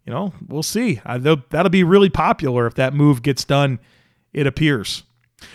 You 0.06 0.14
know, 0.14 0.34
we'll 0.48 0.64
see. 0.64 1.00
Uh, 1.06 1.18
that'll 1.20 1.70
be 1.70 1.84
really 1.84 2.10
popular 2.10 2.66
if 2.66 2.74
that 2.76 2.94
move 2.96 3.22
gets 3.22 3.44
done. 3.44 3.80
It 4.34 4.48
appears. 4.48 5.04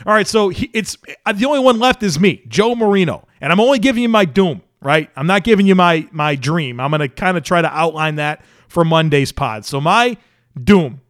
All 0.04 0.12
right, 0.12 0.26
so 0.26 0.50
he, 0.50 0.70
it's 0.72 0.96
uh, 1.24 1.32
the 1.32 1.46
only 1.46 1.60
one 1.60 1.78
left 1.78 2.02
is 2.02 2.18
me, 2.20 2.42
Joe 2.48 2.74
Marino, 2.74 3.26
and 3.40 3.52
I'm 3.52 3.60
only 3.60 3.78
giving 3.78 4.02
you 4.02 4.08
my 4.08 4.24
doom. 4.24 4.62
Right, 4.86 5.10
I'm 5.16 5.26
not 5.26 5.42
giving 5.42 5.66
you 5.66 5.74
my 5.74 6.08
my 6.12 6.36
dream. 6.36 6.78
I'm 6.78 6.92
going 6.92 7.00
to 7.00 7.08
kind 7.08 7.36
of 7.36 7.42
try 7.42 7.60
to 7.60 7.68
outline 7.76 8.14
that 8.16 8.44
for 8.68 8.84
Monday's 8.84 9.32
pod. 9.32 9.64
So 9.64 9.80
my 9.80 10.16
doom 10.62 11.00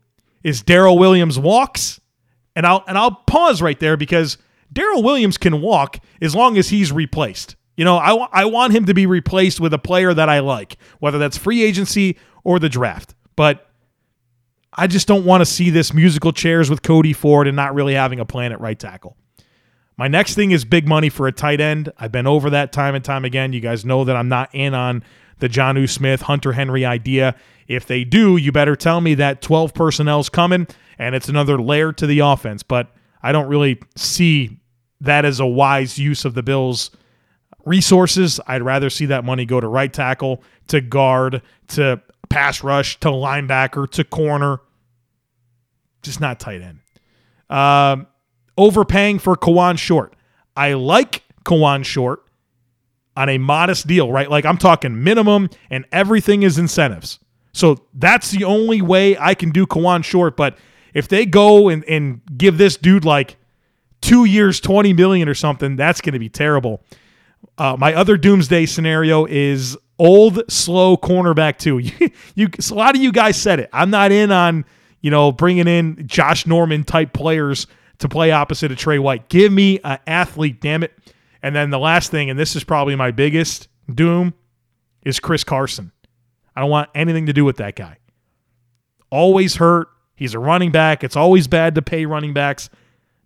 is 0.43 0.63
Daryl 0.63 0.99
Williams 0.99 1.39
walks, 1.39 2.01
and 2.55 2.65
I'll 2.67 2.83
and 2.89 2.97
I'll 2.97 3.11
pause 3.27 3.61
right 3.61 3.79
there 3.79 3.99
because 3.99 4.39
Daryl 4.73 5.05
Williams 5.05 5.37
can 5.37 5.61
walk 5.61 5.99
as 6.23 6.35
long 6.35 6.57
as 6.57 6.71
he's 6.71 6.91
replaced. 6.91 7.55
You 7.77 7.85
know, 7.85 7.99
I, 7.99 8.15
I 8.33 8.45
want 8.47 8.73
him 8.73 8.87
to 8.87 8.95
be 8.95 9.05
replaced 9.05 9.61
with 9.61 9.75
a 9.75 9.79
player 9.79 10.15
that 10.15 10.31
I 10.31 10.39
like, 10.39 10.79
whether 11.01 11.19
that's 11.19 11.37
free 11.37 11.63
agency 11.63 12.17
or 12.45 12.59
the 12.59 12.71
draft. 12.71 13.15
But 13.37 13.69
I 14.73 14.87
just 14.87 15.07
don't 15.07 15.27
want 15.27 15.43
to 15.43 15.45
see 15.45 15.69
this 15.69 15.93
musical 15.93 16.33
chairs 16.33 16.71
with 16.71 16.81
Cody 16.81 17.13
Ford 17.13 17.47
and 17.47 17.55
not 17.55 17.75
really 17.75 17.93
having 17.93 18.21
a 18.21 18.25
plan 18.25 18.53
at 18.53 18.61
right 18.63 18.79
tackle. 18.79 19.19
My 19.99 20.09
next 20.09 20.35
thing 20.35 20.51
is 20.51 20.65
big 20.65 20.87
money 20.87 21.09
for 21.09 21.27
a 21.27 21.33
tight 21.33 21.61
end. 21.61 21.91
I've 21.99 22.13
been 22.13 22.27
over 22.27 22.51
that 22.51 22.73
time 22.73 22.95
and 22.95 23.05
time 23.05 23.25
again. 23.25 23.53
You 23.53 23.61
guys 23.61 23.85
know 23.85 24.05
that 24.05 24.15
I'm 24.15 24.29
not 24.29 24.55
in 24.55 24.75
on 24.75 25.03
the 25.39 25.49
Jonnu 25.49 25.89
Smith, 25.89 26.23
Hunter 26.23 26.53
Henry 26.53 26.85
idea. 26.85 27.35
If 27.67 27.87
they 27.87 28.05
do, 28.05 28.37
you 28.37 28.53
better 28.53 28.77
tell 28.77 29.01
me 29.01 29.15
that 29.15 29.41
12 29.41 29.73
personnel's 29.75 30.29
coming 30.29 30.67
and 30.99 31.15
it's 31.15 31.29
another 31.29 31.61
layer 31.61 31.93
to 31.93 32.07
the 32.07 32.21
offense. 32.21 32.63
But 32.63 32.95
I 33.23 33.33
don't 33.33 33.49
really 33.49 33.81
see 33.97 34.61
that 35.01 35.25
as 35.25 35.41
a 35.41 35.47
wise 35.47 35.99
use 35.99 36.25
of 36.25 36.35
the 36.35 36.43
Bills' 36.43 36.91
resources. 37.65 38.39
I'd 38.47 38.63
rather 38.63 38.91
see 38.91 39.07
that 39.07 39.25
money 39.25 39.47
go 39.47 39.61
to 39.61 39.69
right 39.69 39.93
tackle, 39.93 40.43
to 40.69 40.81
guard, 40.81 41.43
to 41.69 42.01
pass 42.29 42.63
rush, 42.63 43.01
to 43.01 43.09
linebacker, 43.09 43.91
to 43.93 44.05
corner. 44.05 44.61
Just 46.03 46.21
not 46.21 46.39
tight 46.39 46.63
end. 46.63 46.81
Um, 47.51 48.07
overpaying 48.57 49.19
for 49.19 49.37
Kawann 49.37 49.79
Short. 49.79 50.15
I 50.57 50.75
like 50.75 51.23
Kawann 51.45 51.85
Short 51.85 52.25
on 53.17 53.29
a 53.29 53.39
modest 53.39 53.87
deal, 53.87 54.11
right? 54.13 54.31
Like 54.31 54.45
I'm 54.45 54.59
talking 54.59 55.03
minimum 55.03 55.51
and 55.71 55.85
everything 55.93 56.43
is 56.43 56.59
incentives. 56.59 57.19
So 57.53 57.87
that's 57.95 58.31
the 58.31 58.45
only 58.45 58.83
way 58.83 59.17
I 59.17 59.35
can 59.35 59.51
do 59.51 59.67
Kawann 59.67 60.05
Short. 60.05 60.37
But 60.37 60.59
if 60.93 61.09
they 61.09 61.25
go 61.25 61.69
and, 61.69 61.85
and 61.85 62.21
give 62.37 62.59
this 62.59 62.77
dude 62.77 63.05
like 63.05 63.37
two 64.03 64.25
years, 64.25 64.61
20 64.61 64.93
million 64.93 65.29
or 65.29 65.35
something, 65.35 65.77
that's 65.77 66.01
going 66.01 66.13
to 66.13 66.19
be 66.19 66.29
terrible. 66.29 66.83
Uh, 67.59 67.77
my 67.79 67.95
other 67.95 68.17
doomsday 68.17 68.67
scenario 68.67 69.25
is 69.25 69.77
old, 69.99 70.51
slow 70.51 70.97
cornerback 70.97 71.59
too. 71.59 71.79
You, 71.79 72.11
you, 72.35 72.49
a 72.71 72.75
lot 72.75 72.95
of 72.95 73.03
you 73.03 73.13
guys 73.13 73.41
said 73.41 73.61
it. 73.61 73.71
I'm 73.73 73.91
not 73.91 74.13
in 74.13 74.31
on 74.31 74.65
you 75.01 75.11
know 75.11 75.33
bringing 75.33 75.69
in 75.69 76.07
Josh 76.07 76.47
Norman 76.47 76.85
type 76.85 77.13
players 77.13 77.67
to 77.99 78.09
play 78.09 78.31
opposite 78.31 78.71
of 78.73 78.79
Tre 78.79 78.99
White. 78.99 79.29
Give 79.29 79.53
me 79.53 79.81
an 79.85 79.99
athlete, 80.07 80.61
damn 80.61 80.83
it. 80.83 80.93
And 81.43 81.55
then 81.55 81.71
the 81.71 81.79
last 81.79 82.11
thing, 82.11 82.31
and 82.31 82.39
this 82.39 82.57
is 82.57 82.65
probably 82.65 82.97
my 82.97 83.11
biggest 83.11 83.69
doom, 83.93 84.35
is 85.05 85.21
Chris 85.21 85.45
Carson. 85.45 85.93
I 86.55 86.61
don't 86.61 86.71
want 86.71 86.91
anything 86.95 87.27
to 87.27 87.33
do 87.33 87.45
with 87.45 87.59
that 87.59 87.77
guy. 87.77 87.99
Always 89.11 89.57
hurt. 89.57 89.89
He's 90.17 90.35
a 90.35 90.39
running 90.39 90.73
back. 90.73 91.05
It's 91.05 91.17
always 91.17 91.47
bad 91.47 91.75
to 91.75 91.83
pay 91.83 92.07
running 92.07 92.33
backs. 92.33 92.71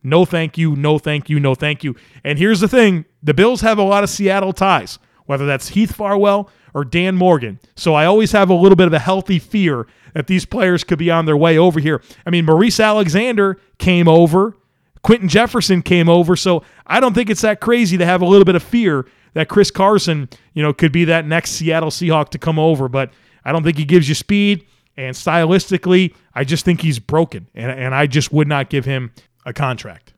No 0.03 0.25
thank 0.25 0.59
you, 0.59 0.75
no 0.77 0.99
thank 0.99 1.29
you, 1.29 1.39
no 1.39 1.55
thank 1.55 1.85
you. 1.85 1.95
And 2.25 2.39
here's 2.39 2.61
the 2.61 2.69
thing 2.69 3.05
the 3.23 3.35
Bills 3.35 3.61
have 3.61 3.79
a 3.79 3.83
lot 3.83 4.03
of 4.03 4.11
Seattle 4.11 4.53
ties, 4.53 4.99
whether 5.27 5.47
that's 5.47 5.69
Heath 5.69 5.95
Farwell 5.95 6.51
or 6.75 6.85
Dan 6.85 7.17
Morgan. 7.17 7.61
So 7.77 7.95
I 7.95 8.07
always 8.07 8.33
have 8.33 8.51
a 8.51 8.55
little 8.55 8.77
bit 8.77 8.87
of 8.87 8.93
a 8.93 8.99
healthy 8.99 9.39
fear 9.39 9.87
that 10.15 10.27
these 10.27 10.45
players 10.45 10.85
could 10.85 10.99
be 10.99 11.11
on 11.11 11.27
their 11.27 11.37
way 11.37 11.59
over 11.59 11.81
here. 11.81 12.03
I 12.27 12.31
mean, 12.31 12.45
Maurice 12.45 12.81
Alexander 12.81 13.61
came 13.79 14.09
over, 14.09 14.57
Quinton 15.03 15.29
Jefferson 15.29 15.83
came 15.83 16.09
over. 16.09 16.37
So 16.37 16.63
I 16.87 17.01
don't 17.01 17.15
think 17.15 17.31
it's 17.31 17.41
that 17.43 17.61
crazy 17.61 17.97
to 17.97 18.05
have 18.05 18.23
a 18.23 18.27
little 18.27 18.45
bit 18.45 18.55
of 18.55 18.63
fear 18.63 19.07
that 19.35 19.49
Chris 19.49 19.71
Carson, 19.71 20.29
you 20.55 20.63
know, 20.63 20.73
could 20.73 20.93
be 20.93 21.05
that 21.07 21.27
next 21.27 21.53
Seattle 21.53 21.91
Seahawk 21.91 22.31
to 22.31 22.39
come 22.39 22.59
over. 22.59 22.89
But 22.89 23.13
I 23.45 23.53
don't 23.53 23.63
think 23.63 23.79
he 23.79 23.85
gives 23.85 24.09
you 24.09 24.15
speed. 24.15 24.67
And 24.97 25.15
stylistically, 25.17 26.15
I 26.35 26.45
just 26.45 26.65
think 26.65 26.83
he's 26.83 26.99
broken. 26.99 27.49
And, 27.55 27.71
and 27.71 27.95
I 27.95 28.07
just 28.07 28.33
would 28.33 28.49
not 28.49 28.69
give 28.69 28.85
him 28.85 29.13
a 29.47 29.53
contract. 29.53 30.13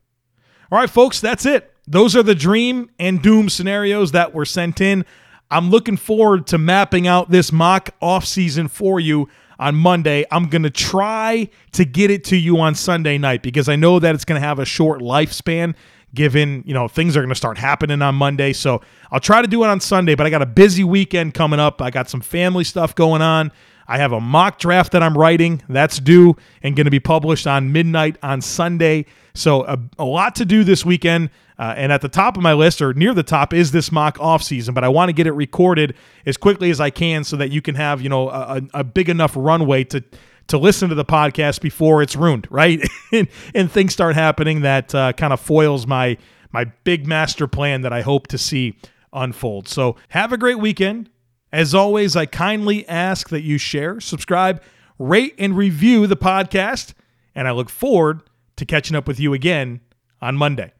All 0.71 0.79
right, 0.79 0.89
folks, 0.89 1.21
that's 1.21 1.45
it. 1.45 1.73
Those 1.87 2.15
are 2.15 2.23
the 2.23 2.35
dream 2.35 2.89
and 2.99 3.21
doom 3.21 3.49
scenarios 3.49 4.11
that 4.11 4.33
were 4.33 4.45
sent 4.45 4.81
in. 4.81 5.05
I'm 5.51 5.69
looking 5.69 5.97
forward 5.97 6.47
to 6.47 6.57
mapping 6.57 7.07
out 7.07 7.29
this 7.29 7.51
mock 7.51 7.91
offseason 8.01 8.69
for 8.69 8.99
you 8.99 9.29
on 9.63 9.75
Monday. 9.75 10.25
I'm 10.29 10.49
going 10.49 10.63
to 10.63 10.69
try 10.69 11.47
to 11.71 11.85
get 11.85 12.11
it 12.11 12.25
to 12.25 12.35
you 12.35 12.59
on 12.59 12.75
Sunday 12.75 13.17
night 13.17 13.41
because 13.41 13.69
I 13.69 13.77
know 13.77 13.97
that 13.97 14.13
it's 14.13 14.25
going 14.25 14.39
to 14.39 14.45
have 14.45 14.59
a 14.59 14.65
short 14.65 14.99
lifespan 14.99 15.73
given, 16.13 16.63
you 16.67 16.73
know, 16.73 16.89
things 16.89 17.15
are 17.15 17.21
going 17.21 17.29
to 17.29 17.35
start 17.35 17.57
happening 17.57 18.01
on 18.01 18.13
Monday. 18.13 18.51
So 18.51 18.81
I'll 19.09 19.21
try 19.21 19.41
to 19.41 19.47
do 19.47 19.63
it 19.63 19.67
on 19.67 19.79
Sunday, 19.79 20.15
but 20.15 20.27
I 20.27 20.29
got 20.29 20.41
a 20.41 20.45
busy 20.45 20.83
weekend 20.83 21.33
coming 21.33 21.61
up. 21.61 21.81
I 21.81 21.91
got 21.91 22.09
some 22.09 22.19
family 22.19 22.65
stuff 22.65 22.93
going 22.93 23.21
on. 23.21 23.53
I 23.87 23.97
have 23.97 24.11
a 24.11 24.19
mock 24.19 24.59
draft 24.59 24.91
that 24.91 25.01
I'm 25.01 25.17
writing 25.17 25.61
that's 25.69 25.97
due 25.97 26.35
and 26.61 26.75
going 26.75 26.85
to 26.85 26.91
be 26.91 26.99
published 26.99 27.47
on 27.47 27.71
midnight 27.71 28.17
on 28.21 28.41
Sunday. 28.41 29.05
So 29.33 29.63
a, 29.63 29.79
a 29.97 30.05
lot 30.05 30.35
to 30.35 30.45
do 30.45 30.65
this 30.65 30.85
weekend. 30.85 31.29
Uh, 31.57 31.73
and 31.77 31.91
at 31.91 32.01
the 32.01 32.09
top 32.09 32.35
of 32.35 32.43
my 32.43 32.53
list, 32.53 32.81
or 32.81 32.93
near 32.93 33.13
the 33.13 33.23
top, 33.23 33.53
is 33.53 33.71
this 33.71 33.91
mock 33.91 34.19
off 34.19 34.41
season. 34.41 34.73
But 34.73 34.83
I 34.83 34.89
want 34.89 35.09
to 35.09 35.13
get 35.13 35.27
it 35.27 35.33
recorded 35.33 35.95
as 36.25 36.37
quickly 36.37 36.71
as 36.71 36.81
I 36.81 36.89
can 36.89 37.23
so 37.23 37.37
that 37.37 37.51
you 37.51 37.61
can 37.61 37.75
have 37.75 38.01
you 38.01 38.09
know 38.09 38.29
a, 38.29 38.61
a 38.73 38.83
big 38.83 39.09
enough 39.09 39.33
runway 39.35 39.83
to 39.85 40.03
to 40.47 40.57
listen 40.57 40.89
to 40.89 40.95
the 40.95 41.05
podcast 41.05 41.61
before 41.61 42.01
it's 42.01 42.15
ruined, 42.15 42.47
right? 42.51 42.81
and, 43.11 43.27
and, 43.55 43.71
things 43.71 43.93
start 43.93 44.13
happening 44.13 44.61
that 44.61 44.93
uh, 44.93 45.13
kind 45.13 45.31
of 45.31 45.39
foils 45.39 45.87
my 45.87 46.17
my 46.51 46.65
big 46.83 47.07
master 47.07 47.47
plan 47.47 47.81
that 47.81 47.93
I 47.93 48.01
hope 48.01 48.27
to 48.27 48.37
see 48.37 48.77
unfold. 49.11 49.67
So 49.67 49.95
have 50.09 50.33
a 50.33 50.37
great 50.37 50.59
weekend. 50.59 51.09
As 51.51 51.75
always, 51.75 52.15
I 52.15 52.25
kindly 52.25 52.87
ask 52.87 53.29
that 53.29 53.41
you 53.41 53.57
share, 53.57 53.99
subscribe, 53.99 54.61
rate, 54.97 55.35
and 55.37 55.55
review 55.55 56.07
the 56.07 56.17
podcast. 56.17 56.93
And 57.35 57.47
I 57.47 57.51
look 57.51 57.69
forward 57.69 58.21
to 58.55 58.65
catching 58.65 58.95
up 58.95 59.07
with 59.07 59.19
you 59.19 59.33
again 59.33 59.81
on 60.21 60.35
Monday. 60.35 60.72